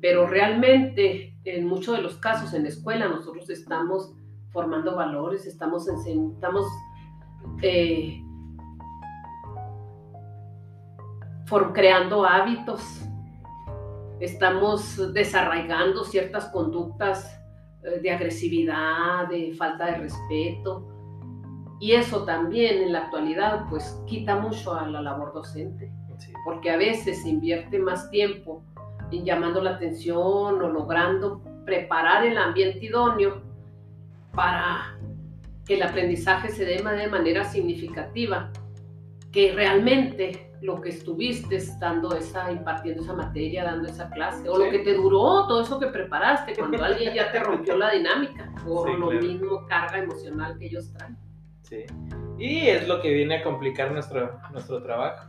[0.00, 4.12] pero realmente en muchos de los casos en la escuela nosotros estamos
[4.50, 6.66] formando valores, estamos, estamos
[7.62, 8.22] eh,
[11.72, 13.02] creando hábitos,
[14.20, 17.40] estamos desarraigando ciertas conductas
[18.02, 20.86] de agresividad, de falta de respeto.
[21.78, 25.92] Y eso también en la actualidad pues quita mucho a la labor docente,
[26.44, 28.62] porque a veces se invierte más tiempo
[29.10, 33.42] en llamando la atención o logrando preparar el ambiente idóneo
[34.32, 34.98] para
[35.66, 38.52] que el aprendizaje se dé de manera significativa,
[39.36, 44.70] que realmente lo que estuviste dando esa, impartiendo esa materia, dando esa clase, o lo
[44.70, 48.88] que te duró, todo eso que preparaste, cuando alguien ya te rompió la dinámica, o
[48.88, 51.18] lo mismo carga emocional que ellos traen.
[51.64, 51.84] Sí.
[52.38, 55.28] Y es lo que viene a complicar nuestro, nuestro trabajo,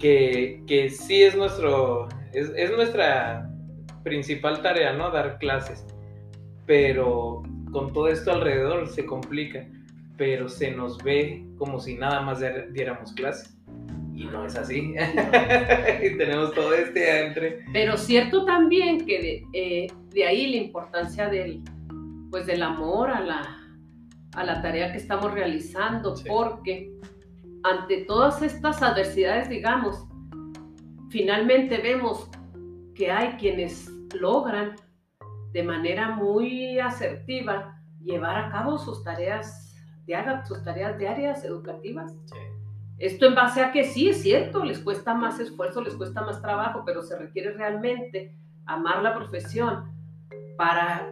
[0.00, 3.50] que, que sí es, nuestro, es, es nuestra
[4.02, 5.10] principal tarea, ¿no?
[5.10, 5.84] Dar clases,
[6.64, 9.68] pero con todo esto alrededor se complica,
[10.16, 12.40] pero se nos ve como si nada más
[12.72, 13.56] diéramos clases
[14.14, 14.94] y no es así.
[16.02, 17.64] y tenemos todo este entre.
[17.72, 21.62] Pero cierto también que de, eh, de, ahí la importancia del,
[22.30, 23.42] pues del amor a la,
[24.34, 26.90] a la tarea que estamos realizando, porque
[27.62, 30.06] ante todas estas adversidades, digamos,
[31.10, 32.30] finalmente vemos
[32.94, 34.76] que hay quienes logran
[35.52, 39.65] de manera muy asertiva llevar a cabo sus tareas,
[40.46, 42.12] sus tareas diarias educativas.
[42.26, 42.36] Sí
[42.98, 46.40] esto en base a que sí, es cierto, les cuesta más esfuerzo, les cuesta más
[46.40, 49.90] trabajo, pero se requiere realmente amar la profesión
[50.56, 51.10] para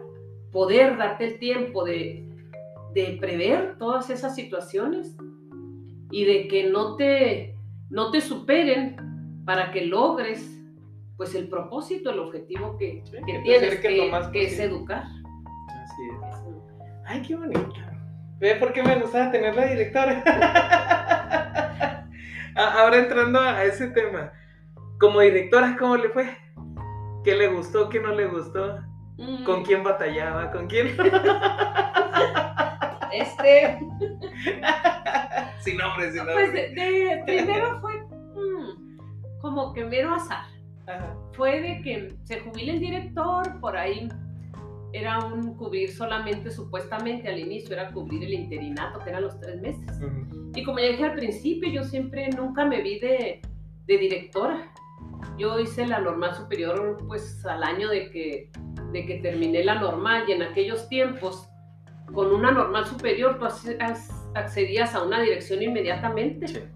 [0.51, 2.27] poder darte el tiempo de,
[2.93, 5.15] de prever todas esas situaciones
[6.09, 7.55] y de que no te,
[7.89, 10.51] no te superen para que logres
[11.17, 15.03] pues el propósito, el objetivo que, que, tienes, que, es educar.
[15.03, 16.35] Así es.
[17.05, 17.94] Ay, qué bonito.
[18.45, 20.21] Ve por qué me gustaba tener la directora.
[22.55, 24.33] Ahora entrando a ese tema,
[24.99, 26.37] como directora, ¿cómo le fue?
[27.23, 27.89] ¿Qué le gustó?
[27.89, 28.81] ¿Qué no le gustó?
[29.47, 29.63] ¿Con mm.
[29.63, 30.51] quién batallaba?
[30.51, 30.89] ¿Con quién?
[33.11, 33.79] este.
[35.61, 36.51] sin nombre, sin nombre.
[36.51, 40.45] Pues primero fue mm, como que mero azar.
[41.33, 44.07] Fue de que se jubile el director, por ahí
[44.95, 49.61] era un cubrir solamente, supuestamente al inicio, era cubrir el interinato, que eran los tres
[49.61, 49.85] meses.
[50.55, 53.41] Y como ya dije al principio, yo siempre nunca me vi de,
[53.87, 54.71] de, directora.
[55.37, 58.51] Yo hice la normal superior pues al año de que,
[58.93, 61.49] de que terminé la normal y en aquellos tiempos,
[62.13, 63.45] con una normal superior, tú
[64.35, 66.69] accedías a una dirección inmediatamente.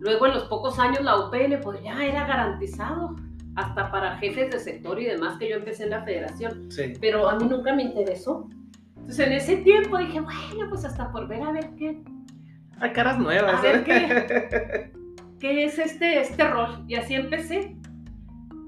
[0.00, 3.16] Luego en los pocos años la UPN pues ya era garantizado
[3.58, 6.68] hasta para jefes de sector y demás que yo empecé en la federación.
[7.00, 8.48] Pero a mí nunca me interesó.
[8.94, 12.00] Entonces en ese tiempo dije, bueno, pues hasta por ver a ver qué.
[12.78, 13.58] Hay caras nuevas.
[13.58, 14.92] A ver qué,
[15.40, 16.84] qué es este, este rol.
[16.86, 17.76] Y así empecé.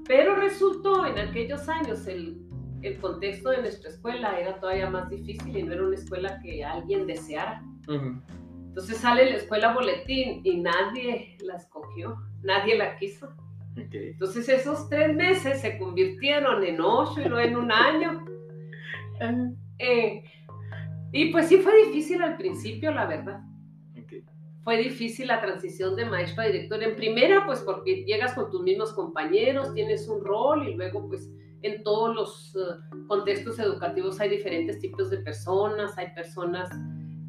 [0.07, 2.41] Pero resultó en aquellos años el,
[2.81, 6.65] el contexto de nuestra escuela era todavía más difícil y no era una escuela que
[6.65, 7.63] alguien deseara.
[7.87, 13.33] Entonces sale la escuela boletín y nadie la escogió, nadie la quiso.
[13.75, 18.25] Entonces esos tres meses se convirtieron en ocho y no en un año.
[19.79, 20.23] Eh,
[21.11, 23.41] y pues sí fue difícil al principio, la verdad.
[24.63, 26.83] Fue difícil la transición de maestro a director.
[26.83, 31.27] En primera, pues porque llegas con tus mismos compañeros, tienes un rol y luego pues
[31.63, 36.69] en todos los eh, contextos educativos hay diferentes tipos de personas, hay personas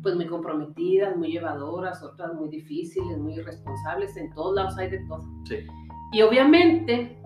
[0.03, 4.99] pues muy comprometidas, muy llevadoras, otras muy difíciles, muy irresponsables, en todos lados hay de
[5.09, 5.23] todo.
[5.45, 5.65] Sí.
[6.13, 7.17] Y obviamente,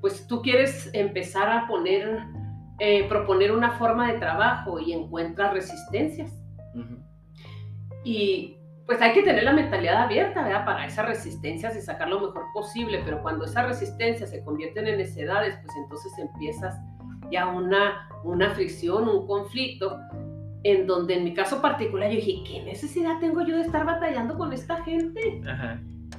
[0.00, 2.22] pues tú quieres empezar a poner,
[2.78, 6.32] eh, proponer una forma de trabajo y encuentras resistencias.
[8.04, 10.64] Y pues hay que tener la mentalidad abierta, ¿verdad?
[10.64, 14.98] Para esas resistencias y sacar lo mejor posible, pero cuando esas resistencias se convierten en
[14.98, 16.78] necedades, pues entonces empiezas
[17.32, 19.98] ya una, una fricción, un conflicto,
[20.62, 24.36] en donde en mi caso particular yo dije, ¿qué necesidad tengo yo de estar batallando
[24.36, 25.40] con esta gente?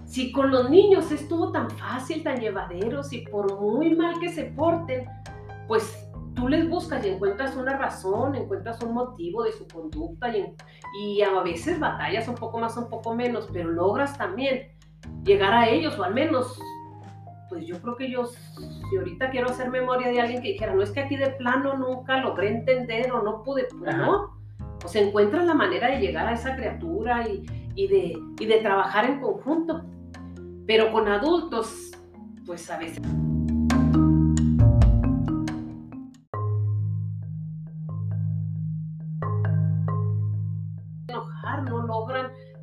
[0.08, 4.46] Si con los niños estuvo tan fácil, tan llevadero, si por muy mal que se
[4.46, 5.06] porten,
[5.68, 10.56] pues tú les buscas y encuentras una razón, encuentras un motivo de su conducta y,
[11.02, 14.70] y, a veces batallas un poco más, un poco menos, pero logras también
[15.26, 16.58] llegar a ellos o al menos,
[17.50, 20.84] pues yo creo que yo, si ahorita quiero hacer memoria de alguien que dijera, no
[20.84, 24.40] es que aquí de plano nunca logré entender o no pude, pues no,
[24.80, 29.04] pues encuentras la manera de llegar a esa criatura y, y, de, y de trabajar
[29.04, 29.84] en conjunto,
[30.68, 31.92] pero con adultos,
[32.46, 33.02] pues a veces...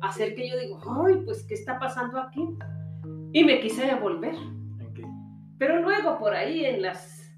[0.01, 2.47] hacer que yo digo, ay, pues, ¿qué está pasando aquí?
[3.33, 4.35] Y me quise devolver.
[5.57, 7.33] Pero luego por ahí en las,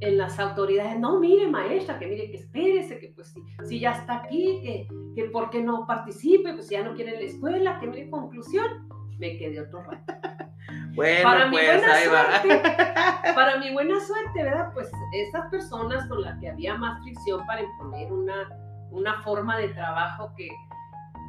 [0.00, 4.16] en las autoridades, no, mire maestra, que mire que espérese, que pues si, ya está
[4.16, 8.10] aquí, que, que por qué no participe, pues ya no quiere la escuela, que mire
[8.10, 10.14] conclusión, me quedé otro rato.
[10.94, 12.62] Bueno, para mi pues, buena suerte,
[13.34, 14.70] para mi buena suerte, ¿verdad?
[14.72, 18.48] Pues esas personas con las que había más fricción para imponer una,
[18.90, 20.48] una forma de trabajo que,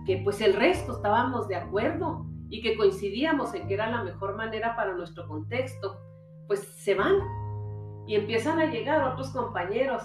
[0.06, 4.36] que pues el resto estábamos de acuerdo y que coincidíamos en que era la mejor
[4.36, 6.00] manera para nuestro contexto,
[6.48, 7.15] pues se van
[8.08, 10.04] y empiezan a llegar otros compañeros,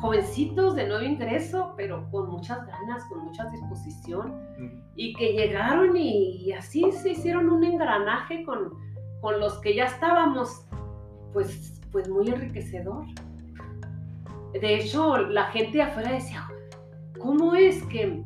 [0.00, 4.34] jovencitos de nuevo ingreso, pero con muchas ganas, con mucha disposición,
[4.94, 8.74] y que llegaron y, así se hicieron un engranaje con,
[9.20, 10.66] con los que ya estábamos,
[11.32, 13.04] pues, pues muy enriquecedor.
[14.52, 16.46] De hecho, la gente afuera decía,
[17.18, 18.24] ¿cómo es que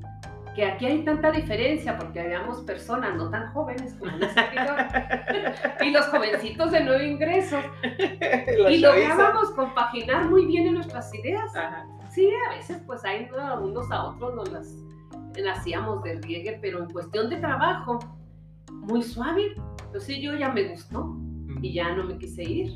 [0.54, 4.28] que aquí hay tanta diferencia porque habíamos personas no tan jóvenes como una
[5.80, 7.58] y los jovencitos de nuevo ingreso
[8.70, 11.52] y lográbamos compaginar muy bien en nuestras ideas.
[12.10, 13.28] Sí, a veces pues hay
[13.60, 14.74] unos a otros nos las
[15.54, 17.98] hacíamos de riegue, pero en cuestión de trabajo,
[18.70, 19.54] muy suave.
[19.86, 21.16] Entonces yo ya me gustó
[21.62, 22.72] y ya no me quise ir.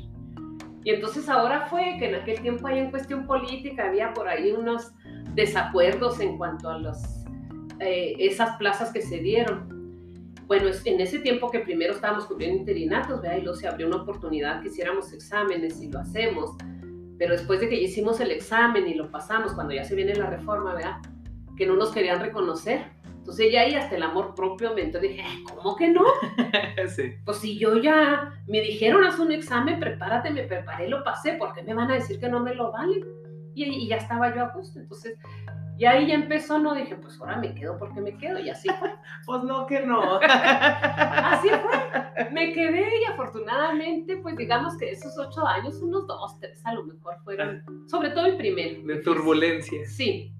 [0.83, 4.51] Y entonces ahora fue que en aquel tiempo ahí en cuestión política había por ahí
[4.51, 4.91] unos
[5.33, 7.14] desacuerdos en cuanto a los
[7.79, 9.73] eh, esas plazas que se dieron.
[10.47, 13.37] Bueno, en ese tiempo que primero estábamos cubriendo interinatos, ¿verdad?
[13.37, 16.51] y luego se abrió una oportunidad que hiciéramos exámenes y lo hacemos,
[17.17, 20.13] pero después de que ya hicimos el examen y lo pasamos, cuando ya se viene
[20.13, 21.01] la reforma, ¿verdad?
[21.55, 22.83] que no nos querían reconocer.
[23.03, 26.03] Entonces ya ahí hasta el amor propio me entró dije, ¿cómo que no?
[27.25, 31.53] Pues si yo ya me dijeron, haz un examen, prepárate, me preparé, lo pasé, ¿por
[31.53, 33.03] qué me van a decir que no me lo valen?
[33.55, 34.79] Y, y ya estaba yo a gusto.
[34.79, 35.17] Entonces
[35.77, 38.69] y ahí ya empezó, no dije, pues ahora me quedo porque me quedo, y así
[38.79, 38.93] fue.
[39.25, 40.19] pues no, que no.
[40.21, 42.31] así fue.
[42.31, 46.85] Me quedé y afortunadamente, pues digamos que esos ocho años, unos dos, tres a lo
[46.85, 47.71] mejor fueron, ah.
[47.87, 48.81] sobre todo el primero.
[48.85, 49.85] De turbulencia.
[49.85, 50.31] Sí.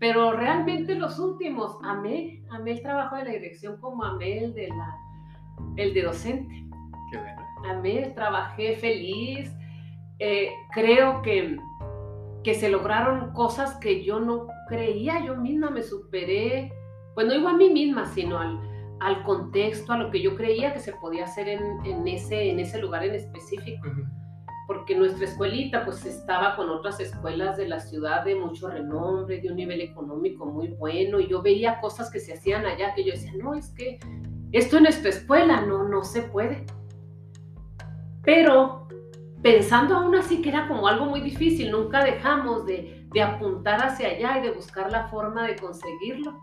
[0.00, 4.68] Pero realmente los últimos, amé, amé el trabajo de la dirección como amé el de
[4.68, 4.96] la,
[5.76, 6.64] el de docente.
[7.12, 7.42] Qué bueno.
[7.70, 9.52] Amé, trabajé feliz.
[10.18, 11.58] Eh, creo que
[12.44, 16.72] que se lograron cosas que yo no creía, yo misma me superé,
[17.14, 18.60] pues no digo a mí misma, sino al,
[19.00, 22.60] al contexto, a lo que yo creía que se podía hacer en, en ese, en
[22.60, 23.88] ese lugar en específico.
[24.66, 29.50] Porque nuestra escuelita pues estaba con otras escuelas de la ciudad de mucho renombre, de
[29.50, 33.12] un nivel económico muy bueno, y yo veía cosas que se hacían allá que yo
[33.12, 33.98] decía, no, es que
[34.52, 36.64] esto en nuestra escuela no, no se puede.
[38.22, 38.88] Pero
[39.42, 44.08] pensando aún así que era como algo muy difícil, nunca dejamos de, de apuntar hacia
[44.08, 46.42] allá y de buscar la forma de conseguirlo.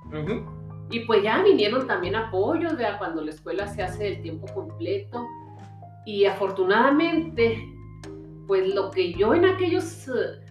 [0.89, 5.27] Y pues ya vinieron también apoyos, vea, cuando la escuela se hace del tiempo completo.
[6.05, 7.61] Y afortunadamente,
[8.47, 10.41] pues lo que yo en aquellos eh,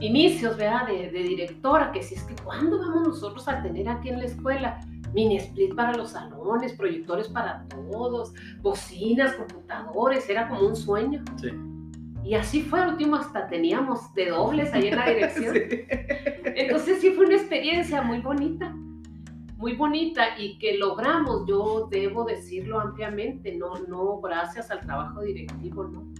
[0.00, 4.10] inicios, vea, de, de, directora, que si es que cuándo vamos nosotros a tener aquí
[4.10, 4.80] en la escuela
[5.14, 11.22] mini split para los salones, proyectores para todos, bocinas, computadores, era como un sueño.
[11.36, 11.50] Sí.
[12.24, 15.56] Y así fue, al último hasta teníamos de dobles ahí en la dirección.
[16.44, 18.74] Entonces sí fue una experiencia muy bonita,
[19.56, 25.84] muy bonita y que logramos, yo debo decirlo ampliamente, no, no gracias al trabajo directivo,
[25.84, 26.12] no.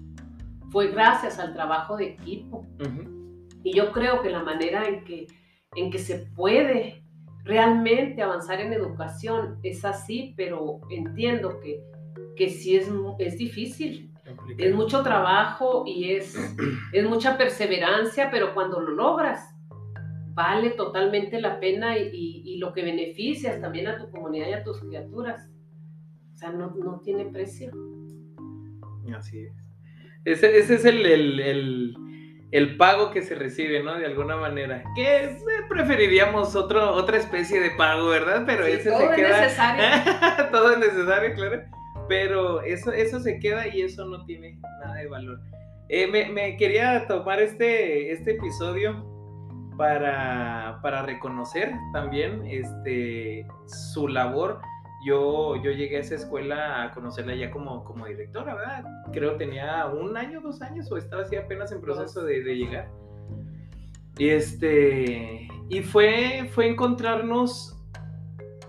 [0.71, 2.67] Fue gracias al trabajo de equipo.
[3.63, 5.27] Y yo creo que la manera en que,
[5.77, 7.05] en que se puede
[7.45, 11.83] realmente avanzar en educación es así, pero entiendo que,
[12.37, 12.89] que sí es,
[13.19, 14.12] es difícil.
[14.59, 16.35] Es mucho trabajo y es,
[16.93, 19.55] es mucha perseverancia, pero cuando lo logras,
[20.35, 24.65] vale totalmente la pena y, y, lo que beneficias también a tu comunidad y a
[24.65, 25.51] tus criaturas.
[26.35, 27.71] O sea, no, no tiene precio.
[29.15, 29.53] Así es.
[30.25, 31.97] Ese, ese es el, el
[32.53, 33.99] el pago que se recibe, ¿no?
[33.99, 34.85] De alguna manera.
[34.95, 35.39] Que eh,
[35.71, 38.45] preferiríamos otro, otra especie de pago, ¿verdad?
[38.47, 39.47] Pero ese todo se queda.
[39.47, 40.51] Es necesario.
[40.53, 41.63] todo es necesario, claro.
[42.13, 45.41] Pero eso, eso se queda y eso no tiene nada de valor.
[45.89, 49.03] Eh, me, quería tomar este, este episodio
[49.79, 54.61] para, para reconocer también este, su labor
[55.07, 58.85] yo, yo llegué a esa escuela a conocerla ya como, como directora, ¿verdad?
[59.15, 62.91] Creo tenía un año, dos años, o estaba así apenas en proceso de, llegar.
[64.19, 65.49] Y este.
[65.71, 67.83] Y fue, fue encontrarnos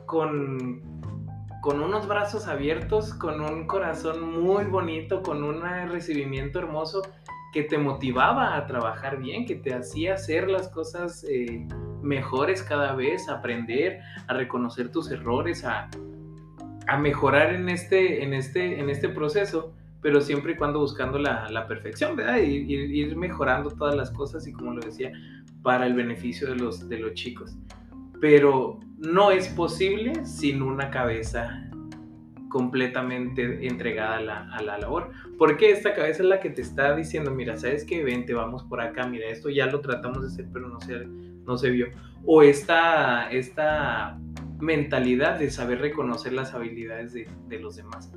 [0.05, 0.92] con,
[1.63, 7.03] con unos brazos abiertos, con un corazón muy bonito, con un recibimiento hermoso
[7.53, 11.65] que te motivaba a trabajar bien, que te hacía hacer las cosas eh,
[12.01, 15.89] mejores cada vez, aprender, a reconocer tus errores, a,
[16.99, 22.39] mejorar en este, este, en este proceso, pero siempre y cuando buscando la, perfección, ¿verdad?
[22.39, 25.13] Y, ir mejorando todas las cosas y como lo decía,
[25.61, 27.55] para el beneficio de los chicos.
[28.23, 31.69] Pero no es posible sin una cabeza
[32.47, 35.11] completamente entregada a la, a la, labor.
[35.37, 38.01] Porque esta cabeza es la que te está diciendo, mira, ¿sabes qué?
[38.01, 41.57] Vente, vamos por acá, mira, esto ya lo tratamos de hacer, pero no se, no
[41.57, 41.87] se vio.
[42.23, 44.17] O esta, esta
[44.57, 48.13] mentalidad de saber reconocer las habilidades de, los demás.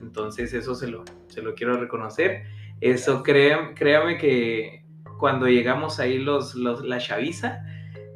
[0.00, 2.44] Entonces eso se lo, se lo quiero reconocer.
[2.80, 4.86] Eso créame, que
[5.18, 7.62] cuando llegamos ahí los, los, la chaviza,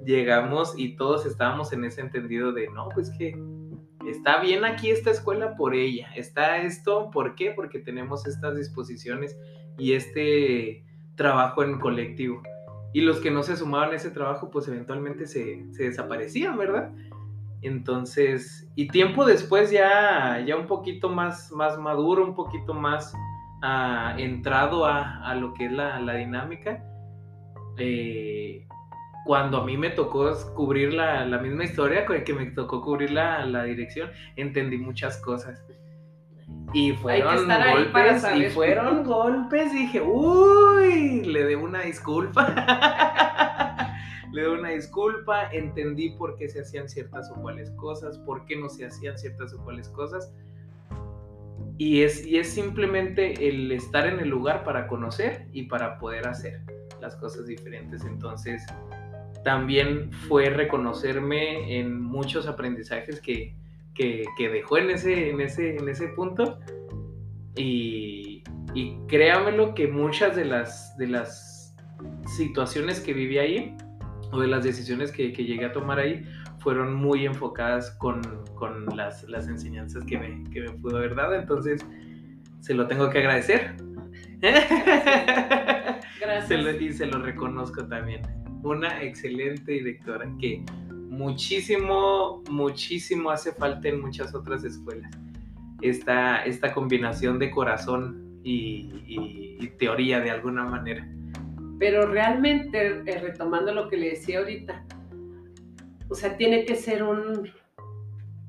[0.05, 3.37] llegamos y todos estábamos en ese entendido de, no, pues que
[4.07, 7.51] está bien aquí esta escuela por ella, está esto, ¿por qué?
[7.51, 9.37] Porque tenemos estas disposiciones
[9.79, 10.85] y este
[11.17, 12.43] trabajo en colectivo.
[12.93, 16.93] Y los que no se sumaban a ese trabajo, pues eventualmente se, se desaparecían, ¿verdad?
[17.63, 23.13] Entonces, y tiempo después ya, ya un poquito más, más maduro, un poquito más
[23.63, 26.85] uh, entrado a, a, lo que es la, la dinámica,
[27.79, 28.67] eh,
[29.25, 33.45] cuando a mí me tocó cubrir la, la, misma historia, que me tocó cubrir la,
[33.47, 35.65] la dirección, entendí muchas cosas.
[36.73, 42.45] Y fueron golpes, y fueron golpes, dije, uy, le debo una disculpa.
[44.35, 48.57] le doy una disculpa, entendí por qué se hacían ciertas o cuales cosas, por qué
[48.57, 50.35] no se hacían ciertas o cuales cosas.
[51.79, 56.27] Y es, y es simplemente el estar en el lugar para conocer y para poder
[56.27, 56.61] hacer
[57.01, 58.05] las cosas diferentes.
[58.05, 58.67] Entonces,
[59.45, 63.55] también fue reconocerme en muchos aprendizajes que,
[63.95, 66.59] que, dejó en ese, en, ese, en ese punto.
[67.57, 68.43] Y,
[68.75, 71.77] y créamelo que muchas de las, de las
[72.37, 73.77] situaciones que viví ahí
[74.33, 76.25] o de las decisiones que, que, llegué a tomar ahí
[76.59, 78.21] fueron muy enfocadas con,
[78.57, 81.35] con las, las, enseñanzas que me, que me pudo haber dado.
[81.35, 81.87] Entonces,
[82.61, 83.77] se lo tengo que agradecer.
[86.21, 86.81] Gracias.
[86.81, 88.23] y se lo reconozco también.
[88.65, 95.11] Una excelente directora que muchísimo, muchísimo hace falta en muchas otras escuelas.
[95.83, 101.07] Esta, esta combinación de corazón y, y, y teoría de alguna manera.
[101.79, 104.83] Pero realmente, eh, retomando lo que le decía ahorita,
[106.09, 107.47] o sea, tiene que ser un,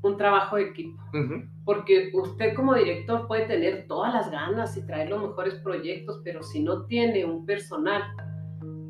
[0.02, 1.04] un trabajo de equipo.
[1.66, 6.42] Porque usted como director puede tener todas las ganas y traer los mejores proyectos, pero
[6.42, 8.04] si no tiene un personal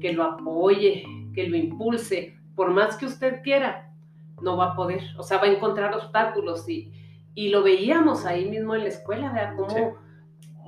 [0.06, 1.04] que lo apoye,
[1.34, 3.92] que lo impulse, por más que usted quiera,
[4.40, 5.02] no va a poder.
[5.18, 6.94] O sea, va a encontrar obstáculos y,
[7.34, 9.56] y lo veíamos ahí mismo en la escuela, ¿verdad?
[9.58, 9.96] Cómo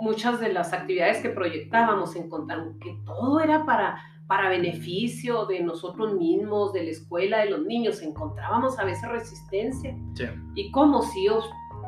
[0.01, 6.15] muchas de las actividades que proyectábamos encontraron que todo era para, para beneficio de nosotros
[6.15, 8.01] mismos, de la escuela, de los niños.
[8.01, 9.95] Encontrábamos a veces resistencia.
[10.55, 11.27] Y como si,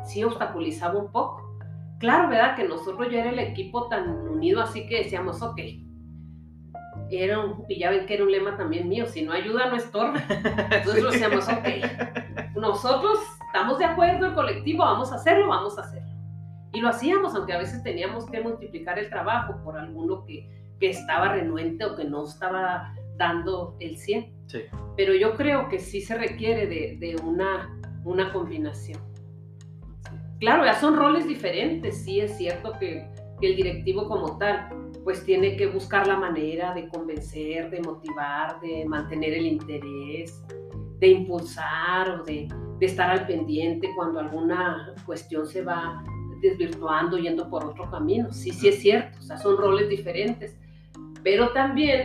[0.06, 1.50] si obstaculizaba un poco.
[1.98, 2.56] Claro, ¿verdad?
[2.56, 5.60] Que nosotros ya era el equipo tan unido, así que decíamos, ok.
[7.12, 7.38] Era
[7.68, 10.22] y ya ven que era un lema también mío, si no ayuda no estorba.
[10.72, 16.10] Entonces decíamos, ok, nosotros estamos de acuerdo, el colectivo, vamos a hacerlo, vamos a hacerlo.
[16.74, 20.48] Y lo hacíamos, aunque a veces teníamos que multiplicar el trabajo por alguno que,
[20.80, 24.34] que estaba renuente o que no estaba dando el 100.
[24.48, 24.62] Sí.
[24.96, 29.02] Pero yo creo que sí se requiere de, de una, una combinación.
[30.40, 33.06] Claro, ya son roles diferentes, sí es cierto que,
[33.42, 34.70] que el directivo como tal,
[35.04, 40.44] pues tiene que buscar la manera de convencer, de motivar, de mantener el interés,
[41.00, 42.48] de impulsar o de,
[42.80, 46.04] de estar al pendiente cuando alguna cuestión se va
[46.42, 48.32] desvirtuando, yendo por otro camino.
[48.32, 50.58] Sí, sí es cierto, o sea, son roles diferentes,
[51.24, 52.04] pero también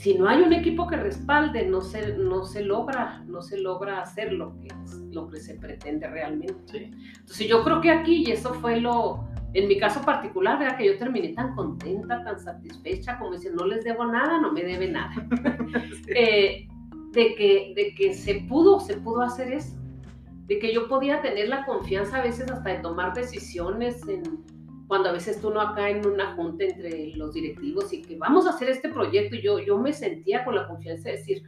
[0.00, 4.00] si no hay un equipo que respalde, no se, no se logra, no se logra
[4.00, 4.68] hacer lo que,
[5.12, 6.90] lo que se pretende realmente.
[7.18, 10.86] Entonces yo creo que aquí, y eso fue lo, en mi caso particular, era que
[10.86, 14.88] yo terminé tan contenta, tan satisfecha, como dice, no les debo nada, no me debe
[14.88, 15.12] nada.
[16.12, 16.66] Eh,
[17.12, 19.76] de, que, de que se pudo, se pudo hacer eso.
[20.46, 24.22] De que yo podía tener la confianza a veces hasta de tomar decisiones en,
[24.88, 28.46] cuando a veces tú no acá en una junta entre los directivos y que vamos
[28.46, 31.42] a hacer este proyecto, yo, yo me sentía con la confianza de decir,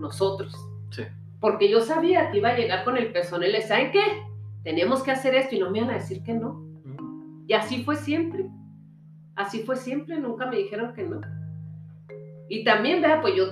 [0.00, 0.52] nosotros.
[0.90, 1.04] Sí.
[1.40, 4.02] Porque yo sabía que iba a llegar con el personal, ¿saben qué?
[4.64, 6.67] Tenemos que hacer esto y no me iban a decir que no.
[7.48, 8.44] Y así fue siempre.
[9.34, 11.20] Así fue siempre, nunca me dijeron que no.
[12.50, 13.46] Y también, vea, pues yo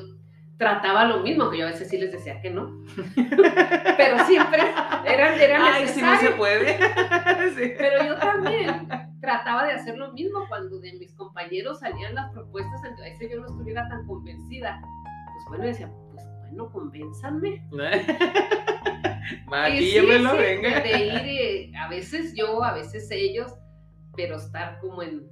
[0.59, 2.85] trataba lo mismo, que yo a veces sí les decía que no.
[3.97, 4.63] Pero siempre
[5.07, 6.79] eran, eran Ay, si no se puede.
[7.79, 8.87] Pero yo también
[9.21, 13.41] trataba de hacer lo mismo cuando de mis compañeros salían las propuestas, a veces yo
[13.41, 14.79] no estuviera tan convencida.
[14.83, 17.67] Pues bueno, decía, pues bueno, convénzanme.
[19.47, 20.81] Maquíllemelo, sí, venga.
[20.81, 23.55] De ir, eh, a veces yo, a veces ellos,
[24.17, 25.27] pero estar como en,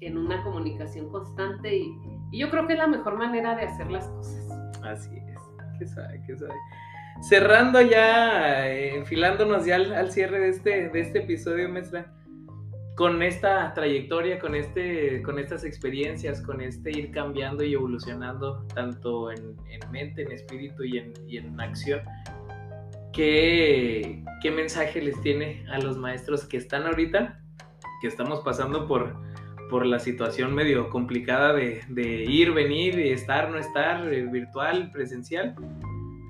[0.00, 1.92] en una comunicación constante y,
[2.32, 4.48] y, yo creo que es la mejor manera de hacer las cosas.
[4.82, 5.40] Así es,
[5.78, 6.54] qué sabe, qué sabe.
[7.22, 12.12] Cerrando ya, eh, enfilándonos ya al, al, cierre de este, de este episodio, maestra
[12.98, 19.30] con esta trayectoria, con, este, con estas experiencias, con este ir cambiando y evolucionando tanto
[19.30, 19.54] en,
[19.92, 22.00] mente, en espíritu y en, y en acción,
[23.12, 27.40] ¿qué, ¿qué, mensaje les tiene a los maestros que están ahorita,
[28.00, 29.14] que estamos pasando por,
[29.70, 35.54] por la situación medio complicada de, de ir, venir, estar, no estar, eh, virtual, presencial?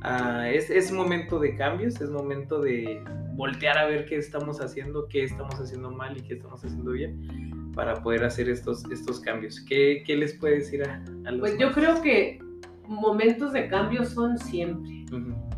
[0.02, 3.02] Ah, es, es momento de cambios, es momento de,
[3.38, 7.70] voltear a ver qué estamos haciendo, qué estamos haciendo mal y qué estamos haciendo bien
[7.72, 9.60] para poder hacer estos, estos cambios.
[9.60, 10.98] ¿Qué, qué les puede decir a,
[11.30, 12.40] los Pues yo creo que
[12.88, 15.04] momentos de cambio son siempre.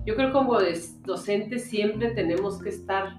[0.05, 0.59] Yo creo que como
[1.07, 3.19] docentes siempre tenemos que estar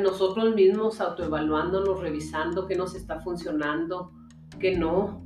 [0.00, 4.12] nosotros mismos autoevaluándonos, revisando qué nos está funcionando,
[4.58, 5.22] qué no.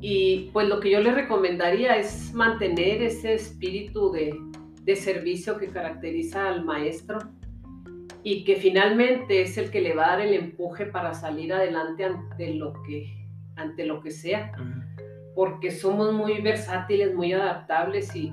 [0.00, 4.34] Y pues lo que yo les recomendaría es mantener ese espíritu de,
[4.82, 7.18] de servicio que caracteriza al maestro
[8.24, 12.04] y que finalmente es el que le va a dar el empuje para salir adelante
[12.04, 14.52] ante lo que, ante lo que sea,
[15.34, 18.30] porque somos muy versátiles, muy adaptables y,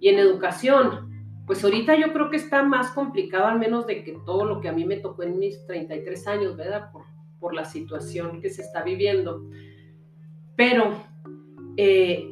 [0.00, 1.07] y, en educación,
[1.48, 4.68] pues ahorita yo creo que está más complicado al menos de que todo lo que
[4.68, 6.92] a mí me tocó en mis 33 años, ¿verdad?
[6.92, 7.06] Por,
[7.40, 9.48] por la situación que se está viviendo.
[10.56, 10.92] Pero
[11.78, 12.30] eh,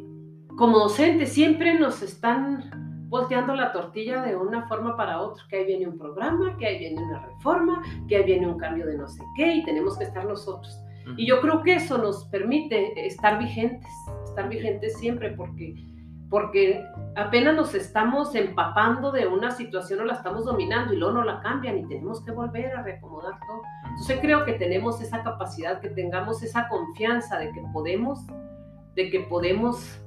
[0.58, 5.64] como docentes siempre nos están volteando la tortilla de una forma para otra, que ahí
[5.64, 9.08] viene un programa, que ahí viene una reforma, que ahí viene un cambio de no
[9.08, 10.78] sé qué y tenemos que estar nosotros.
[11.16, 13.90] Y yo creo que eso nos permite estar vigentes,
[14.24, 15.74] estar vigentes siempre porque
[16.28, 21.24] porque apenas nos estamos empapando de una situación o la estamos dominando y luego no
[21.24, 23.62] la cambian y tenemos que volver a reacomodar todo.
[23.90, 28.20] Entonces creo que tenemos esa capacidad, que tengamos esa confianza de que podemos,
[28.96, 29.98] de que podemos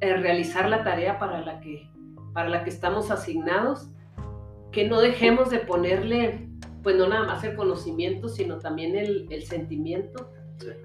[0.00, 1.88] eh, realizar la tarea para la que
[2.32, 3.88] para la que estamos asignados,
[4.70, 6.48] que no dejemos de ponerle,
[6.82, 10.30] pues no nada más el conocimiento, sino también el, el sentimiento,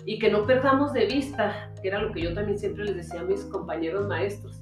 [0.05, 3.19] y que no perdamos de vista, que era lo que yo también siempre les decía
[3.19, 4.59] a mis compañeros maestros,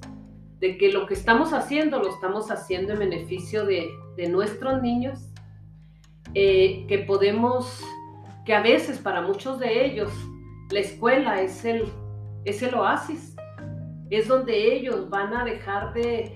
[0.63, 5.19] de que lo que estamos haciendo lo estamos haciendo en beneficio de, de nuestros niños,
[6.35, 7.83] eh, que podemos,
[8.45, 10.09] que a veces para muchos de ellos
[10.71, 11.83] la escuela es el,
[12.45, 13.35] es el oasis,
[14.09, 16.33] es donde ellos van a dejar de,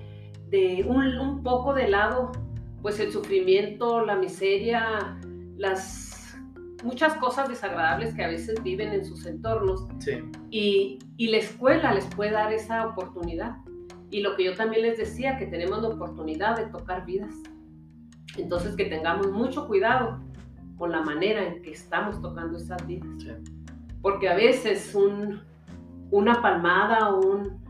[0.49, 2.33] de un, poco de lado,
[2.81, 5.17] pues el sufrimiento, la miseria,
[5.55, 6.37] las
[6.83, 9.87] muchas cosas desagradables que a veces viven en sus entornos.
[10.51, 13.55] Y, y la escuela les puede dar esa oportunidad.
[14.09, 17.33] Y lo que yo también les decía, que tenemos la oportunidad de tocar vidas.
[18.37, 20.19] Entonces que tengamos mucho cuidado
[20.77, 23.09] con la manera en que estamos tocando esas vidas.
[24.01, 25.41] Porque a veces un,
[26.11, 27.61] una palmada, un,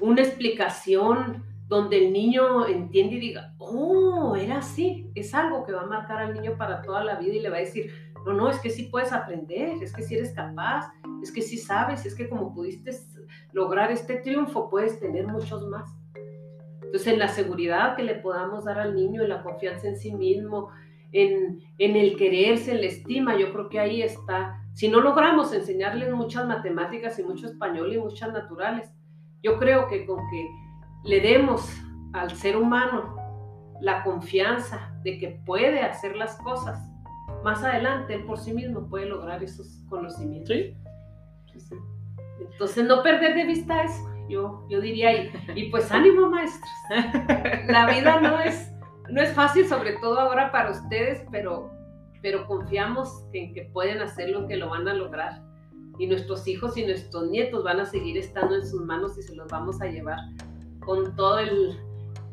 [0.00, 5.82] una explicación donde el niño entiende y diga, oh, era así, es algo que va
[5.82, 7.92] a marcar al niño para toda la vida y le va a decir,
[8.26, 11.56] no, no, es que sí puedes aprender, es que sí eres capaz, es que sí
[11.56, 12.90] sabes, es que como pudiste
[13.52, 15.96] lograr este triunfo, puedes tener muchos más.
[16.82, 20.12] Entonces, en la seguridad que le podamos dar al niño, en la confianza en sí
[20.12, 20.70] mismo,
[21.12, 24.60] en, en el quererse, en la estima, yo creo que ahí está.
[24.72, 28.92] Si no logramos enseñarles muchas matemáticas y mucho español y muchas naturales,
[29.42, 30.48] yo creo que con que
[31.04, 31.70] le demos
[32.12, 33.16] al ser humano
[33.80, 36.78] la confianza de que puede hacer las cosas,
[37.42, 40.48] más adelante él por sí mismo puede lograr esos conocimientos.
[40.48, 41.74] Sí.
[42.40, 46.70] Entonces no perder de vista eso, yo, yo diría, y, y pues ánimo maestros.
[47.68, 48.72] La vida no es,
[49.10, 51.70] no es fácil, sobre todo ahora para ustedes, pero,
[52.22, 55.42] pero confiamos en que pueden hacerlo, que lo van a lograr.
[55.98, 59.34] Y nuestros hijos y nuestros nietos van a seguir estando en sus manos y se
[59.34, 60.18] los vamos a llevar
[60.80, 61.78] con todo el,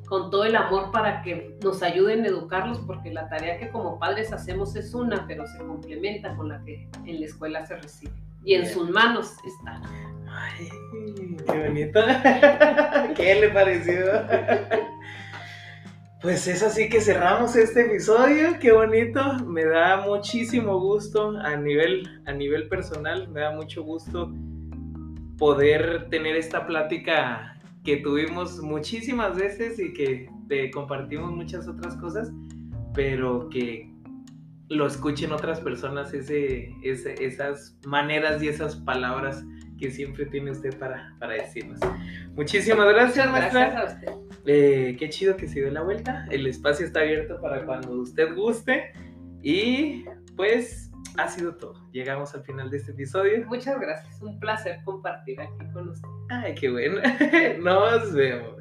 [0.07, 3.99] con todo el amor para que nos ayuden a educarlos, porque la tarea que como
[3.99, 8.26] padres hacemos es una, pero se complementa con la que en la escuela se recibe.
[8.47, 9.81] Y en sus manos está.
[10.29, 10.69] Ay,
[11.45, 11.99] qué bonito.
[13.15, 14.05] ¿Qué le pareció?
[16.19, 22.21] Pues es así que cerramos este episodio, qué bonito, me da muchísimo gusto a nivel,
[22.25, 24.33] a nivel personal, me da mucho gusto
[25.37, 32.31] poder tener esta plática que tuvimos muchísimas veces y que te compartimos muchas otras cosas,
[32.95, 33.93] pero que
[34.69, 39.43] lo escuchen otras personas, ese, esas maneras y esas palabras
[39.79, 41.79] que siempre tiene usted para, para decirnos.
[42.35, 44.11] Muchísimas gracias, Gracias a usted.
[44.45, 46.25] Eh, qué chido que se dio la vuelta.
[46.31, 48.91] El espacio está abierto para cuando usted guste.
[49.43, 50.03] Y
[50.35, 51.73] pues ha sido todo.
[51.91, 53.45] Llegamos al final de este episodio.
[53.47, 54.21] Muchas gracias.
[54.21, 56.07] Un placer compartir aquí con usted.
[56.29, 57.01] Ay, qué bueno.
[57.59, 58.55] Nos vemos.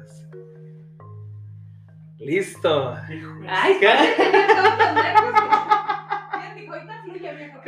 [2.19, 2.95] Listo.
[3.47, 3.79] Ay,
[7.17, 7.59] fluye, viejo.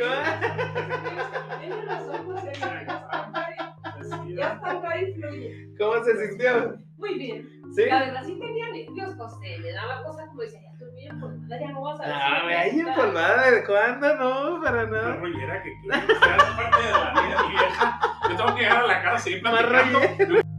[1.86, 2.52] Razón, José.
[2.60, 4.34] Ya está ahí.
[4.36, 5.68] Ya está ahí, fluye.
[5.78, 6.74] ¿Cómo se sintió?
[6.98, 7.48] Muy bien.
[7.74, 7.84] ¿Sí?
[7.86, 9.58] La verdad sí tenía nervios, José.
[9.62, 12.20] Me daba cosa como decía, ya estoy muy empolvada, ya no vas a decir.
[12.22, 12.90] Ah, me hay nada.
[12.94, 13.50] empolvada.
[13.50, 14.16] ¿De cuándo?
[14.16, 15.16] No, para La nada.
[15.16, 15.98] rollera que quiero.
[15.98, 18.00] O sea, es parte de la vida, mi vieja.
[18.28, 20.49] Yo tengo que llegar a la casa y ir Más platicando.